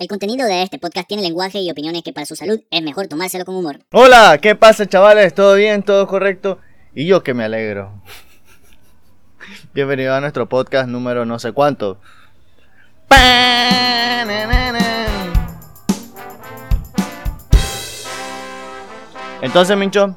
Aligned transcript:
El 0.00 0.08
contenido 0.08 0.46
de 0.46 0.62
este 0.62 0.78
podcast 0.78 1.06
tiene 1.06 1.22
lenguaje 1.22 1.60
y 1.60 1.70
opiniones 1.70 2.02
que 2.02 2.14
para 2.14 2.24
su 2.24 2.34
salud 2.34 2.58
es 2.70 2.82
mejor 2.82 3.06
tomárselo 3.06 3.44
con 3.44 3.54
humor. 3.54 3.80
Hola, 3.92 4.38
¿qué 4.40 4.54
pasa 4.54 4.88
chavales? 4.88 5.34
¿Todo 5.34 5.56
bien? 5.56 5.82
¿Todo 5.82 6.06
correcto? 6.06 6.58
Y 6.94 7.04
yo 7.04 7.22
que 7.22 7.34
me 7.34 7.44
alegro. 7.44 8.02
Bienvenido 9.74 10.14
a 10.14 10.22
nuestro 10.22 10.48
podcast 10.48 10.88
número 10.88 11.26
no 11.26 11.38
sé 11.38 11.52
cuánto. 11.52 12.00
Entonces, 19.42 19.76
Mincho, 19.76 20.16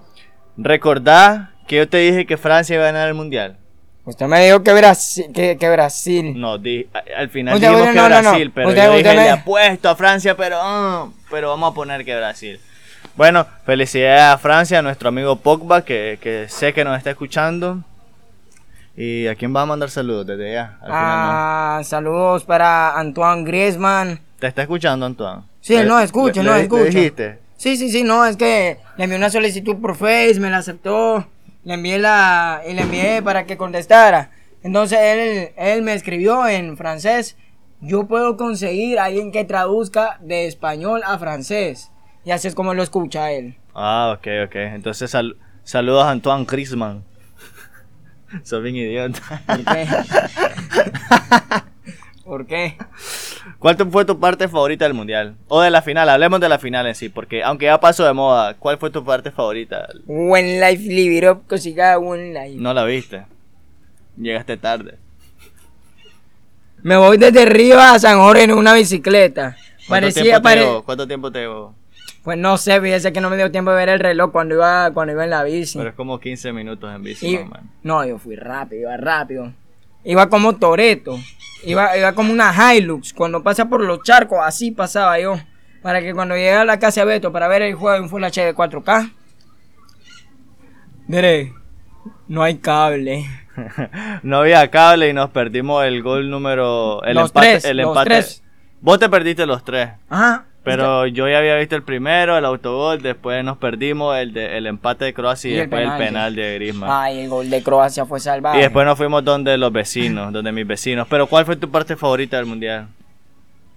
recordá 0.55 1.55
que 1.67 1.75
yo 1.75 1.89
te 1.89 1.97
dije 1.97 2.25
que 2.25 2.37
Francia 2.37 2.75
iba 2.75 2.85
a 2.85 2.93
ganar 2.93 3.09
el 3.09 3.15
mundial. 3.15 3.57
Usted 4.05 4.25
me 4.27 4.43
dijo 4.45 4.63
que 4.63 4.73
Brasil. 4.73 5.25
Que, 5.33 5.57
que 5.57 5.69
Brasil. 5.69 6.33
No, 6.39 6.57
di- 6.57 6.87
al 7.15 7.29
final 7.29 7.55
Usted- 7.55 7.67
dijimos 7.69 7.87
no, 7.87 8.03
que 8.03 8.09
no, 8.09 8.09
no. 8.21 8.21
Brasil, 8.31 8.51
pero 8.53 8.69
Usted- 8.69 8.83
yo 8.85 8.89
usted 8.91 9.03
dije, 9.03 9.15
me- 9.15 9.23
le 9.23 9.29
apuesto 9.29 9.89
a 9.89 9.95
Francia, 9.95 10.35
pero, 10.35 10.57
ah, 10.59 11.07
pero 11.31 11.49
vamos 11.49 11.71
a 11.71 11.73
poner 11.73 12.03
que 12.03 12.15
Brasil. 12.15 12.59
Bueno, 13.15 13.45
felicidades 13.65 14.21
a 14.21 14.37
Francia, 14.37 14.79
a 14.79 14.81
nuestro 14.81 15.07
amigo 15.09 15.35
Pogba, 15.37 15.83
que, 15.85 16.17
que 16.21 16.47
sé 16.49 16.73
que 16.73 16.83
nos 16.83 16.97
está 16.97 17.11
escuchando. 17.11 17.79
¿Y 18.95 19.25
a 19.27 19.35
quién 19.35 19.55
va 19.55 19.61
a 19.61 19.65
mandar 19.65 19.89
saludos 19.89 20.27
desde 20.27 20.51
allá? 20.51 20.77
Al 20.81 20.85
final, 20.87 20.99
Ah, 21.01 21.81
saludos 21.83 22.43
para 22.43 22.97
Antoine 22.99 23.43
Griezmann. 23.43 24.19
¿Te 24.39 24.47
está 24.47 24.61
escuchando, 24.63 25.05
Antoine? 25.05 25.41
Sí, 25.61 25.75
Le- 25.77 25.85
no, 25.85 25.99
escucha, 25.99 26.43
le- 26.43 26.49
no, 26.49 26.55
escucha. 26.55 26.83
Le 26.83 26.89
dijiste? 26.89 27.39
Sí, 27.57 27.77
sí, 27.77 27.89
sí, 27.89 28.03
no, 28.03 28.25
es 28.25 28.35
que 28.35 28.77
le 28.97 29.03
envié 29.05 29.17
una 29.17 29.29
solicitud 29.29 29.77
por 29.81 29.95
Face, 29.95 30.35
me 30.39 30.49
la 30.49 30.57
aceptó. 30.57 31.25
Le 31.65 31.73
envié 31.75 31.99
la. 31.99 32.61
Y 32.67 32.73
le 32.73 32.81
envié 32.81 33.21
para 33.21 33.45
que 33.45 33.57
contestara. 33.57 34.31
Entonces 34.63 34.99
él, 35.01 35.49
él 35.57 35.81
me 35.81 35.93
escribió 35.93 36.47
en 36.47 36.77
francés. 36.77 37.37
Yo 37.81 38.07
puedo 38.07 38.37
conseguir 38.37 38.99
a 38.99 39.05
alguien 39.05 39.31
que 39.31 39.43
traduzca 39.43 40.17
de 40.21 40.47
español 40.47 41.01
a 41.05 41.17
francés. 41.19 41.91
Y 42.25 42.31
así 42.31 42.47
es 42.47 42.55
como 42.55 42.73
lo 42.73 42.83
escucha 42.83 43.31
él. 43.31 43.57
Ah, 43.75 44.13
ok, 44.17 44.27
ok. 44.45 44.55
Entonces, 44.55 45.11
sal- 45.11 45.35
saludos 45.63 46.05
a 46.05 46.11
Antoine 46.11 46.45
Griezmann. 46.45 47.03
Soy 48.43 48.61
bien 48.63 48.77
idiota. 48.77 49.41
¿Por 49.45 49.65
qué? 49.65 49.87
¿Por 52.23 52.47
qué? 52.47 52.77
¿Cuál 53.63 53.77
fue 53.89 54.03
tu 54.03 54.19
parte 54.19 54.49
favorita 54.49 54.83
del 54.83 54.93
mundial? 54.93 55.35
O 55.47 55.61
de 55.61 55.69
la 55.71 55.81
final, 55.81 56.09
hablemos 56.09 56.41
de 56.41 56.49
la 56.49 56.59
final 56.59 56.85
en 56.85 56.95
sí, 56.95 57.07
porque 57.07 57.43
aunque 57.43 57.63
ya 57.67 57.79
pasó 57.79 58.05
de 58.05 58.11
moda, 58.11 58.55
¿cuál 58.55 58.77
fue 58.77 58.89
tu 58.91 59.05
parte 59.05 59.31
favorita? 59.31 59.87
One 60.05 60.59
life, 60.59 60.83
live 60.83 61.17
it 61.17 61.23
up, 61.29 61.47
cosiga, 61.47 61.97
one 61.97 62.33
life. 62.33 62.59
No 62.61 62.73
la 62.73 62.83
viste. 62.83 63.23
Llegaste 64.17 64.57
tarde. 64.57 64.97
Me 66.81 66.97
voy 66.97 67.17
desde 67.17 67.43
arriba 67.43 67.93
a 67.93 67.99
San 67.99 68.19
Jorge 68.19 68.43
en 68.43 68.51
una 68.51 68.73
bicicleta. 68.73 69.55
¿Cuánto 69.87 70.07
Parecía, 70.07 70.23
tiempo 70.23 70.41
te 70.49 70.55
llevó? 70.57 70.83
¿Cuánto 70.83 71.07
tiempo 71.07 71.31
te 71.31 71.39
llevó? 71.39 71.73
Pues 72.21 72.37
no 72.37 72.57
sé, 72.57 72.81
fíjese 72.81 73.13
que 73.13 73.21
no 73.21 73.29
me 73.29 73.37
dio 73.37 73.49
tiempo 73.49 73.71
de 73.71 73.77
ver 73.77 73.87
el 73.87 73.99
reloj 74.01 74.33
cuando 74.33 74.55
iba, 74.55 74.91
cuando 74.91 75.13
iba 75.13 75.23
en 75.23 75.29
la 75.29 75.43
bici. 75.45 75.77
Pero 75.77 75.89
es 75.89 75.95
como 75.95 76.19
15 76.19 76.51
minutos 76.51 76.93
en 76.93 77.01
bici, 77.01 77.27
Y- 77.27 77.33
más 77.37 77.43
o 77.43 77.45
menos. 77.47 77.65
no, 77.83 78.05
yo 78.05 78.17
fui 78.17 78.35
rápido, 78.35 78.81
iba 78.81 78.97
rápido. 78.97 79.53
Iba 80.03 80.29
como 80.29 80.55
Toreto. 80.55 81.17
Iba, 81.65 81.97
iba 81.97 82.13
como 82.13 82.33
una 82.33 82.53
Hilux. 82.75 83.13
Cuando 83.13 83.41
pasa 83.41 83.65
por 83.69 83.81
los 83.81 84.03
charcos, 84.03 84.39
así 84.43 84.71
pasaba 84.71 85.19
yo. 85.19 85.39
Para 85.81 86.01
que 86.01 86.13
cuando 86.13 86.35
llegue 86.35 86.53
a 86.53 86.65
la 86.65 86.79
casa 86.79 87.01
de 87.01 87.07
Beto 87.07 87.31
para 87.31 87.47
ver 87.47 87.61
el 87.61 87.75
juego 87.75 88.03
en 88.03 88.09
Full 88.09 88.23
HD 88.23 88.53
4K. 88.55 89.11
Mire, 91.07 91.53
no 92.27 92.43
hay 92.43 92.57
cable. 92.57 93.25
no 94.23 94.39
había 94.39 94.69
cable 94.71 95.09
y 95.09 95.13
nos 95.13 95.29
perdimos 95.29 95.83
el 95.85 96.01
gol 96.01 96.29
número... 96.29 97.03
El 97.03 97.15
Los 97.15 97.29
empate, 97.29 97.47
tres, 97.51 97.65
el 97.65 97.77
los 97.77 97.87
empate. 97.87 98.09
tres. 98.09 98.43
Vos 98.81 98.99
te 98.99 99.09
perdiste 99.09 99.45
los 99.45 99.63
tres. 99.63 99.89
Ajá. 100.09 100.45
Pero 100.63 101.07
yo 101.07 101.27
ya 101.27 101.39
había 101.39 101.57
visto 101.57 101.75
el 101.75 101.83
primero, 101.83 102.37
el 102.37 102.45
autogol, 102.45 103.01
después 103.01 103.43
nos 103.43 103.57
perdimos 103.57 104.15
el, 104.17 104.31
de- 104.33 104.57
el 104.57 104.65
empate 104.65 105.03
de 105.05 105.13
Croacia 105.13 105.49
y, 105.49 105.53
Y 105.53 105.55
el 105.57 105.61
después 105.69 105.81
el 105.89 105.97
penal 105.97 106.35
de 106.35 106.53
Griezmann. 106.55 106.89
Ay, 106.89 107.19
el 107.19 107.29
gol 107.29 107.49
de 107.49 107.61
Croacia 107.61 108.05
fue 108.05 108.19
salvaje. 108.21 108.59
Y 108.59 108.61
después 108.61 108.85
nos 108.85 108.97
fuimos 108.97 109.25
donde 109.25 109.57
los 109.57 109.73
vecinos, 109.73 110.31
donde 110.31 110.51
mis 110.53 110.65
vecinos. 110.65 111.05
Pero 111.09 111.27
¿cuál 111.27 111.45
fue 111.45 111.57
tu 111.57 111.69
parte 111.69 111.97
favorita 111.97 112.37
del 112.37 112.45
mundial? 112.45 112.87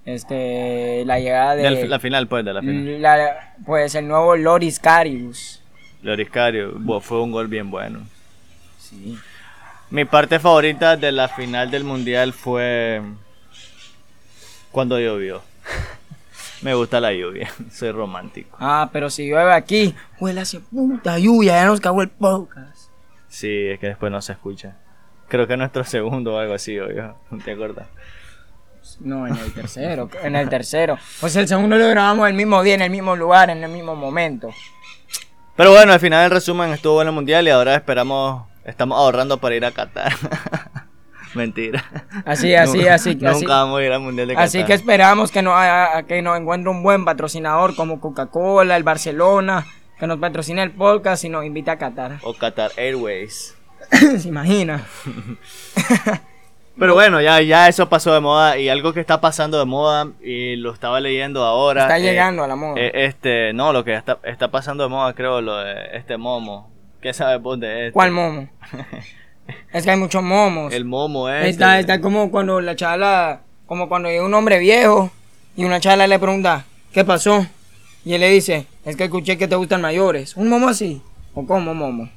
Este, 0.04 1.02
la 1.04 1.18
llegada 1.18 1.56
de... 1.56 1.86
La 1.88 1.98
final, 1.98 2.28
pues, 2.28 2.44
de 2.44 2.52
la 2.54 2.60
final. 2.60 3.02
la- 3.02 3.54
pues 3.66 3.92
el 3.96 4.06
nuevo 4.06 4.36
Loris 4.36 4.78
Carius. 4.78 5.60
Loriscario, 6.02 6.72
buah, 6.76 7.00
fue 7.00 7.20
un 7.20 7.32
gol 7.32 7.48
bien 7.48 7.68
bueno. 7.68 8.00
Sí. 8.78 9.18
Mi 9.90 10.04
parte 10.04 10.38
favorita 10.38 10.96
de 10.96 11.10
la 11.10 11.26
final 11.26 11.68
del 11.72 11.82
mundial 11.82 12.32
fue 12.32 13.02
cuando 14.70 15.00
llovió. 15.00 15.42
Me 16.66 16.74
gusta 16.74 16.98
la 16.98 17.12
lluvia, 17.12 17.48
soy 17.70 17.92
romántico. 17.92 18.56
Ah, 18.58 18.90
pero 18.92 19.08
si 19.08 19.28
llueve 19.28 19.52
aquí, 19.52 19.94
huele 20.18 20.40
hacia 20.40 20.58
puta 20.58 21.16
lluvia, 21.16 21.52
ya 21.52 21.66
nos 21.66 21.80
cagó 21.80 22.02
el 22.02 22.08
podcast. 22.08 22.90
Sí, 23.28 23.68
es 23.68 23.78
que 23.78 23.86
después 23.86 24.10
no 24.10 24.20
se 24.20 24.32
escucha. 24.32 24.74
Creo 25.28 25.46
que 25.46 25.52
es 25.52 25.58
nuestro 25.60 25.84
segundo 25.84 26.34
o 26.34 26.38
algo 26.40 26.54
así, 26.54 26.76
obvio. 26.80 27.14
¿Te 27.44 27.52
acuerdas? 27.52 27.86
No, 28.98 29.28
en 29.28 29.36
el 29.36 29.54
tercero, 29.54 30.10
en 30.24 30.34
el 30.34 30.48
tercero. 30.48 30.98
Pues 31.20 31.36
el 31.36 31.46
segundo 31.46 31.76
lo 31.76 31.86
grabamos 31.86 32.28
el 32.28 32.34
mismo 32.34 32.60
día, 32.64 32.74
en 32.74 32.82
el 32.82 32.90
mismo 32.90 33.14
lugar, 33.14 33.48
en 33.48 33.62
el 33.62 33.70
mismo 33.70 33.94
momento. 33.94 34.50
Pero 35.54 35.70
bueno, 35.70 35.92
al 35.92 36.00
final 36.00 36.24
el 36.24 36.32
resumen 36.32 36.72
estuvo 36.72 36.94
bueno 36.94 37.10
el 37.10 37.14
mundial 37.14 37.46
y 37.46 37.50
ahora 37.50 37.76
esperamos, 37.76 38.42
estamos 38.64 38.98
ahorrando 38.98 39.38
para 39.38 39.54
ir 39.54 39.64
a 39.64 39.70
Qatar. 39.70 40.14
Mentira. 41.36 41.84
Así, 42.24 42.54
así, 42.54 42.88
así, 42.88 43.14
Nunca 43.14 43.30
así. 43.30 43.46
vamos 43.46 43.78
a 43.78 43.84
ir 43.84 43.92
al 43.92 44.00
mundial 44.00 44.28
de 44.28 44.34
Qatar. 44.34 44.46
Así 44.46 44.64
que 44.64 44.72
esperamos 44.72 45.30
que 45.30 45.42
nos, 45.42 45.54
que 46.08 46.22
nos 46.22 46.38
encuentre 46.38 46.70
un 46.70 46.82
buen 46.82 47.04
patrocinador 47.04 47.76
como 47.76 48.00
Coca-Cola, 48.00 48.76
el 48.76 48.82
Barcelona, 48.82 49.66
que 49.98 50.06
nos 50.06 50.18
patrocine 50.18 50.62
el 50.62 50.72
podcast 50.72 51.24
y 51.24 51.28
nos 51.28 51.44
invite 51.44 51.70
a 51.70 51.78
Qatar. 51.78 52.18
O 52.22 52.34
Qatar 52.34 52.70
Airways. 52.76 53.56
¿Se 54.18 54.28
imagina? 54.28 54.84
Pero 56.78 56.92
bueno, 56.92 57.22
ya, 57.22 57.40
ya 57.40 57.68
eso 57.68 57.88
pasó 57.88 58.12
de 58.12 58.20
moda 58.20 58.58
y 58.58 58.68
algo 58.68 58.92
que 58.92 59.00
está 59.00 59.18
pasando 59.20 59.58
de 59.58 59.64
moda 59.64 60.08
y 60.22 60.56
lo 60.56 60.72
estaba 60.74 61.00
leyendo 61.00 61.42
ahora. 61.42 61.82
Está 61.82 61.96
eh, 61.98 62.02
llegando 62.02 62.44
a 62.44 62.48
la 62.48 62.56
moda. 62.56 62.74
eh, 62.78 62.92
este, 62.94 63.54
no, 63.54 63.72
lo 63.72 63.82
que 63.82 63.94
está, 63.94 64.18
está 64.24 64.50
pasando 64.50 64.84
de 64.84 64.90
moda 64.90 65.14
creo 65.14 65.40
lo 65.40 65.56
de 65.56 65.96
este 65.96 66.18
momo. 66.18 66.70
¿Qué 67.00 67.14
sabes 67.14 67.40
vos 67.40 67.58
de 67.58 67.86
este? 67.86 67.92
¿Cuál 67.92 68.10
momo? 68.10 68.48
es 69.72 69.84
que 69.84 69.90
hay 69.90 69.96
muchos 69.98 70.22
momos. 70.22 70.72
El 70.72 70.84
momo 70.84 71.28
este. 71.28 71.48
Está, 71.50 71.78
está 71.78 72.00
como 72.00 72.30
cuando 72.30 72.60
la 72.60 72.76
chala, 72.76 73.42
como 73.66 73.88
cuando 73.88 74.08
llega 74.08 74.24
un 74.24 74.34
hombre 74.34 74.58
viejo 74.58 75.10
y 75.56 75.64
una 75.64 75.80
chala 75.80 76.06
le 76.06 76.18
pregunta, 76.18 76.64
¿qué 76.92 77.04
pasó? 77.04 77.46
Y 78.04 78.14
él 78.14 78.20
le 78.20 78.28
dice, 78.30 78.66
es 78.84 78.96
que 78.96 79.04
escuché 79.04 79.36
que 79.36 79.48
te 79.48 79.56
gustan 79.56 79.80
mayores. 79.80 80.36
¿Un 80.36 80.48
momo 80.48 80.68
así? 80.68 81.02
¿O 81.34 81.44
cómo 81.46 81.74
momo? 81.74 82.08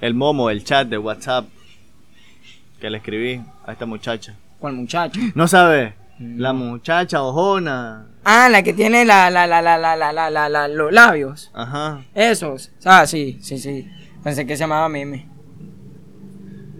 El 0.00 0.14
momo, 0.14 0.50
el 0.50 0.64
chat 0.64 0.88
de 0.88 0.98
WhatsApp 0.98 1.46
que 2.80 2.90
le 2.90 2.98
escribí 2.98 3.40
a 3.66 3.72
esta 3.72 3.86
muchacha. 3.86 4.34
¿Cuál 4.58 4.74
muchacho? 4.74 5.20
¿No 5.34 5.46
sabe? 5.48 5.94
La 6.18 6.52
muchacha 6.52 7.22
ojona. 7.22 8.06
Ah, 8.24 8.48
la 8.48 8.62
que 8.62 8.72
tiene 8.72 9.04
la, 9.04 9.30
la, 9.30 9.46
la, 9.46 9.60
la, 9.62 9.78
la, 9.78 9.96
la, 9.96 10.12
la, 10.12 10.30
la, 10.30 10.48
la- 10.48 10.68
los 10.68 10.92
labios. 10.92 11.50
Ajá. 11.54 12.02
Esos. 12.14 12.70
Ah, 12.84 13.06
sí, 13.06 13.38
sí, 13.42 13.58
sí. 13.58 13.88
Pensé 14.22 14.46
que 14.46 14.56
se 14.56 14.60
llamaba 14.60 14.88
Meme. 14.88 15.26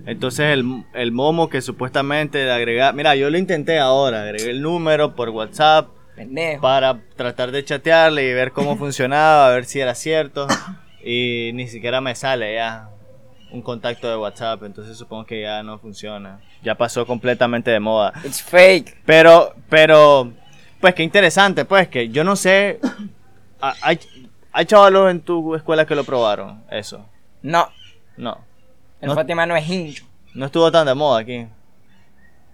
Entonces 0.07 0.53
el, 0.53 0.85
el 0.95 1.13
momo 1.13 1.49
que 1.49 1.61
supuestamente 1.63 2.39
de 2.39 2.53
agregar... 2.53 2.95
Mira, 2.95 3.15
yo 3.17 3.31
lo 3.31 3.39
intenté 3.39 3.79
ahora, 3.79 4.23
agregué 4.23 4.51
el 4.51 4.61
número 4.63 5.15
por 5.15 5.31
WhatsApp 5.31 5.89
Pendejo. 6.15 6.61
para 6.61 6.99
tratar 7.17 7.51
de 7.53 7.65
chatearle 7.65 8.29
y 8.29 8.33
ver 8.35 8.53
cómo 8.53 8.77
funcionaba, 8.79 9.47
a 9.47 9.51
ver 9.51 9.65
si 9.65 9.81
era 9.81 9.95
cierto. 9.95 10.47
Y 11.03 11.51
ni 11.55 11.69
siquiera 11.69 12.01
me 12.01 12.15
sale 12.15 12.55
ya 12.55 12.89
un 13.51 13.63
contacto 13.63 14.09
de 14.11 14.17
WhatsApp, 14.17 14.63
entonces 14.65 14.97
supongo 14.99 15.25
que 15.27 15.43
ya 15.43 15.63
no 15.63 15.79
funciona. 15.79 16.41
Ya 16.63 16.75
pasó 16.75 17.07
completamente 17.07 17.71
de 17.71 17.79
moda. 17.81 18.13
It's 18.25 18.43
fake. 18.43 18.97
Pero, 19.07 19.55
pero, 19.69 20.33
pues 20.81 20.95
qué 20.95 21.03
interesante, 21.03 21.65
pues 21.65 21.89
que 21.89 22.09
yo 22.09 22.25
no 22.25 22.37
sé, 22.37 22.81
¿ha- 23.61 23.75
¿hay, 23.83 24.01
hay 24.53 24.65
chavalos 24.67 25.11
en 25.11 25.21
tu 25.21 25.55
escuela 25.55 25.87
que 25.87 25.95
lo 25.95 26.05
probaron? 26.05 26.63
Eso, 26.71 27.07
No, 27.43 27.69
no. 28.17 28.39
El 29.05 29.09
No, 29.11 29.15
Fátima 29.15 29.47
no 29.47 29.57
es 29.57 29.69
hincho. 29.69 30.05
no 30.35 30.47
estuvo 30.47 30.71
tan 30.73 30.87
de 30.87 30.95
moda 30.95 31.21
aquí. 31.21 31.47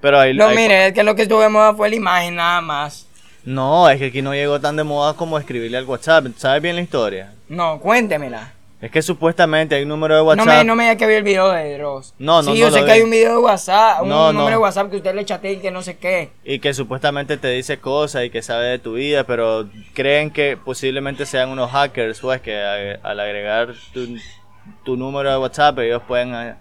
Pero 0.00 0.18
ahí, 0.18 0.34
No, 0.34 0.46
ahí- 0.46 0.56
mire, 0.56 0.86
es 0.88 0.92
que 0.92 1.02
lo 1.02 1.14
que 1.14 1.22
estuvo 1.22 1.40
de 1.40 1.48
moda 1.48 1.74
fue 1.74 1.88
la 1.90 1.96
imagen 1.96 2.36
nada 2.36 2.60
más. 2.60 3.06
No, 3.44 3.88
es 3.88 3.98
que 3.98 4.06
aquí 4.06 4.22
no 4.22 4.34
llegó 4.34 4.60
tan 4.60 4.76
de 4.76 4.84
moda 4.84 5.14
como 5.14 5.38
escribirle 5.38 5.76
al 5.78 5.84
WhatsApp. 5.86 6.26
¿Sabes 6.36 6.62
bien 6.62 6.76
la 6.76 6.82
historia? 6.82 7.32
No, 7.48 7.78
cuéntemela. 7.80 8.52
Es 8.82 8.90
que 8.90 9.02
supuestamente 9.02 9.74
hay 9.74 9.82
un 9.82 9.90
número 9.90 10.14
de 10.14 10.20
No 10.22 10.26
WhatsApp. 10.28 10.46
me, 10.46 10.64
no 10.64 10.74
me 10.74 10.84
diga 10.84 10.96
que 10.96 11.06
vi 11.06 11.14
el 11.14 11.22
video 11.22 11.50
de 11.50 11.76
Dross. 11.76 12.14
No, 12.18 12.36
no, 12.42 12.44
Sí, 12.44 12.48
no 12.60 12.66
yo 12.66 12.70
sé 12.70 12.78
que 12.80 12.84
vi. 12.86 12.90
hay 12.92 13.00
un 13.02 13.10
video 13.10 13.32
de 13.32 13.38
WhatsApp, 13.38 14.02
un 14.02 14.08
No, 14.08 14.28
número 14.32 14.44
no. 14.44 14.50
de 14.50 14.56
WhatsApp 14.56 14.90
que 14.90 14.96
usted 14.96 15.14
le 15.14 15.24
chatea 15.26 15.52
y 15.52 15.56
que 15.58 15.70
no 15.70 15.82
sé 15.82 15.98
qué. 15.98 16.30
Y 16.44 16.60
que 16.60 16.72
supuestamente 16.72 17.36
te 17.36 17.48
dice 17.48 17.78
cosas 17.78 18.24
y 18.24 18.30
que 18.30 18.40
sabe 18.40 18.64
de 18.68 18.78
tu 18.78 18.94
vida, 18.94 19.24
pero 19.24 19.68
creen 19.92 20.30
que 20.30 20.56
posiblemente 20.56 21.26
sean 21.26 21.50
unos 21.50 21.70
hackers, 21.70 22.20
pues 22.20 22.40
que 22.40 22.56
al 23.02 23.20
agregar 23.20 23.74
tu, 23.92 24.16
tu 24.84 24.96
número 24.96 25.30
de 25.30 25.38
WhatsApp 25.38 25.78
ellos 25.80 26.02
pueden 26.06 26.34
eh, 26.34 26.54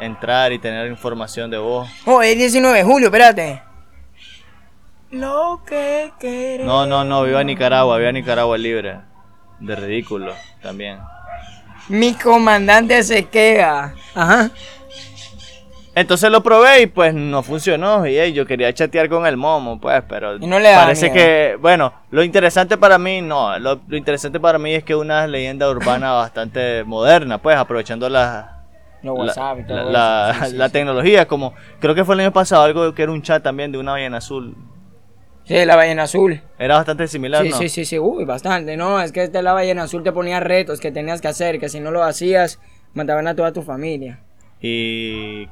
entrar 0.00 0.52
y 0.52 0.58
tener 0.58 0.86
información 0.88 1.50
de 1.50 1.58
vos. 1.58 1.88
Oh, 2.06 2.22
es 2.22 2.36
19 2.36 2.78
de 2.78 2.84
julio, 2.84 3.08
espérate. 3.08 3.62
lo 5.10 5.62
que 5.66 6.12
queremos. 6.18 6.66
No, 6.66 6.86
no, 6.86 7.04
no, 7.04 7.22
viva 7.24 7.42
Nicaragua, 7.44 7.98
viva 7.98 8.12
Nicaragua 8.12 8.58
libre. 8.58 9.00
De 9.60 9.74
ridículo 9.74 10.32
también. 10.62 10.98
Mi 11.88 12.14
comandante 12.14 13.02
se 13.02 13.24
queda. 13.24 13.94
Ajá. 14.14 14.50
Entonces 15.98 16.30
lo 16.30 16.42
probé 16.44 16.82
y 16.82 16.86
pues 16.86 17.12
no 17.12 17.42
funcionó. 17.42 18.06
Y 18.06 18.32
yo 18.32 18.46
quería 18.46 18.72
chatear 18.72 19.08
con 19.08 19.26
el 19.26 19.36
momo, 19.36 19.80
pues, 19.80 20.00
pero 20.08 20.36
Y 20.36 20.46
no 20.46 20.60
le 20.60 20.70
da 20.70 20.84
parece 20.84 21.10
que, 21.10 21.56
bueno, 21.60 21.92
lo 22.12 22.22
interesante 22.22 22.76
para 22.76 22.98
mí, 22.98 23.20
no, 23.20 23.58
lo, 23.58 23.80
lo 23.88 23.96
interesante 23.96 24.38
para 24.38 24.58
mí 24.58 24.74
es 24.74 24.84
que 24.84 24.94
una 24.94 25.26
leyenda 25.26 25.68
urbana 25.68 26.12
bastante 26.24 26.84
moderna, 26.84 27.38
pues, 27.38 27.56
aprovechando 27.56 28.08
la, 28.08 28.62
la, 29.02 29.12
WhatsApp 29.12 29.58
y 29.58 29.62
todo 29.64 29.76
la- 29.90 30.28
eso. 30.30 30.38
la- 30.38 30.44
Sí, 30.46 30.50
sí, 30.52 30.56
la 30.56 30.66
sí. 30.66 30.72
tecnología, 30.72 31.26
como 31.26 31.54
creo 31.80 31.94
que 31.96 32.04
fue 32.04 32.14
el 32.14 32.20
año 32.20 32.32
pasado 32.32 32.62
algo 32.62 32.94
que 32.94 33.02
era 33.02 33.10
un 33.10 33.22
chat 33.22 33.42
también 33.42 33.72
de 33.72 33.78
una 33.78 33.92
ballena 33.92 34.18
azul. 34.18 34.54
Sí, 35.44 35.64
la 35.64 35.74
ballena 35.76 36.02
azul. 36.04 36.40
Era 36.58 36.76
bastante 36.76 37.08
similar, 37.08 37.42
Sí, 37.42 37.50
¿no? 37.50 37.58
sí, 37.58 37.68
sí, 37.70 37.84
sí, 37.84 37.98
uy, 37.98 38.24
bastante, 38.24 38.76
¿no? 38.76 39.00
Es 39.00 39.12
que 39.12 39.24
esta 39.24 39.42
la 39.42 39.52
ballena 39.54 39.84
azul 39.84 40.02
te 40.04 40.12
ponía 40.12 40.38
retos 40.40 40.78
que 40.78 40.92
tenías 40.92 41.20
que 41.20 41.28
hacer, 41.28 41.58
que 41.58 41.68
si 41.68 41.80
no 41.80 41.90
lo 41.90 42.04
hacías, 42.04 42.60
mataban 42.94 43.26
a 43.26 43.34
toda 43.34 43.52
tu 43.52 43.62
familia. 43.62 44.20
Y 44.60 45.48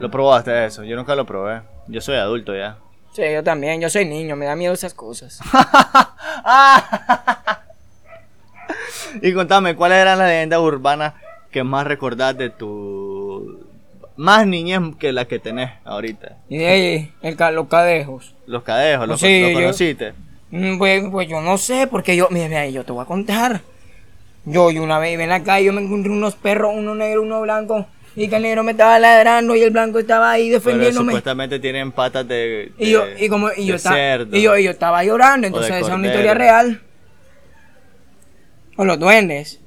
lo 0.00 0.10
probaste 0.10 0.64
eso, 0.66 0.84
yo 0.84 0.96
nunca 0.96 1.14
lo 1.14 1.24
probé. 1.24 1.62
Yo 1.88 2.00
soy 2.00 2.16
adulto 2.16 2.54
ya. 2.56 2.76
Sí, 3.12 3.22
yo 3.32 3.42
también, 3.42 3.80
yo 3.80 3.88
soy 3.90 4.04
niño, 4.04 4.36
me 4.36 4.46
da 4.46 4.54
miedo 4.56 4.72
esas 4.74 4.94
cosas. 4.94 5.40
Y 9.22 9.32
contame, 9.32 9.74
¿cuáles 9.74 9.98
eran 9.98 10.18
las 10.18 10.28
leyendas 10.28 10.60
urbanas 10.60 11.14
que 11.50 11.64
más 11.64 11.86
recordás 11.86 12.36
de 12.36 12.50
tu... 12.50 13.66
Más 14.16 14.46
niñez 14.46 14.80
que 14.98 15.12
la 15.12 15.24
que 15.26 15.38
tenés 15.38 15.70
ahorita? 15.84 16.36
Y 16.48 16.58
de 16.58 16.66
ahí, 16.68 17.12
el, 17.22 17.36
ca- 17.36 17.50
los 17.52 17.68
cadejos. 17.68 18.34
Los 18.46 18.62
cadejos, 18.64 19.06
los, 19.08 19.20
Sí, 19.20 19.40
los 19.40 19.50
yo- 19.52 19.58
conociste. 19.60 20.12
Mm, 20.50 20.76
Pues, 20.78 21.04
pues 21.10 21.28
yo 21.28 21.40
no 21.40 21.56
sé, 21.56 21.86
porque 21.86 22.16
yo, 22.16 22.28
mira, 22.30 22.48
mira, 22.48 22.66
yo 22.68 22.84
te 22.84 22.92
voy 22.92 23.02
a 23.02 23.06
contar. 23.06 23.60
Yo, 24.44 24.70
yo 24.70 24.82
una 24.82 24.98
vez 24.98 25.14
iba 25.14 25.22
en 25.22 25.28
la 25.30 25.42
calle, 25.44 25.66
yo 25.66 25.72
me 25.72 25.80
encontré 25.82 26.10
unos 26.10 26.34
perros, 26.34 26.72
uno 26.74 26.94
negro, 26.94 27.22
uno 27.22 27.40
blanco, 27.42 27.86
y 28.18 28.28
que 28.28 28.36
el 28.36 28.42
negro 28.42 28.64
me 28.64 28.72
estaba 28.72 28.98
ladrando 28.98 29.54
y 29.54 29.62
el 29.62 29.70
blanco 29.70 29.98
estaba 29.98 30.30
ahí 30.32 30.48
Pero 30.48 30.58
defendiéndome. 30.60 31.12
supuestamente 31.12 31.58
tienen 31.60 31.92
patas 31.92 32.26
de, 32.26 32.72
Y 32.78 32.90
yo, 32.90 33.04
y 33.18 33.28
como, 33.28 33.48
y 33.56 33.66
yo, 33.66 33.76
estaba, 33.76 33.96
cerdo. 33.96 34.36
y 34.36 34.42
yo, 34.42 34.56
y 34.58 34.64
yo 34.64 34.70
estaba 34.70 35.04
llorando, 35.04 35.46
entonces 35.46 35.76
esa 35.76 35.88
es 35.88 35.94
una 35.94 36.08
historia 36.08 36.34
real. 36.34 36.82
O 38.76 38.84
los 38.84 38.98
duendes, 38.98 39.60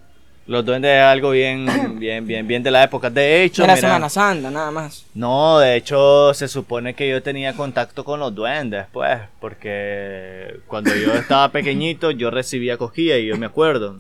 Los 0.47 0.65
duendes 0.65 0.91
es 0.97 1.03
algo 1.03 1.31
bien, 1.31 1.65
bien, 1.99 2.25
bien, 2.27 2.47
bien 2.47 2.63
de 2.63 2.71
la 2.71 2.83
época. 2.83 3.09
De 3.09 3.43
hecho, 3.43 3.61
de 3.61 3.67
la 3.67 3.75
mira, 3.75 3.87
Semana 3.87 4.09
Santa, 4.09 4.49
nada 4.51 4.71
más. 4.71 5.05
No, 5.13 5.59
de 5.59 5.75
hecho 5.75 6.33
se 6.33 6.47
supone 6.47 6.93
que 6.93 7.09
yo 7.09 7.21
tenía 7.21 7.53
contacto 7.53 8.03
con 8.03 8.19
los 8.19 8.33
duendes, 8.33 8.85
pues, 8.91 9.19
porque 9.39 10.59
cuando 10.67 10.93
yo 10.95 11.13
estaba 11.13 11.49
pequeñito 11.51 12.11
yo 12.11 12.31
recibía 12.31 12.77
cosquillas 12.77 13.19
y 13.19 13.27
yo 13.27 13.37
me 13.37 13.45
acuerdo. 13.45 13.97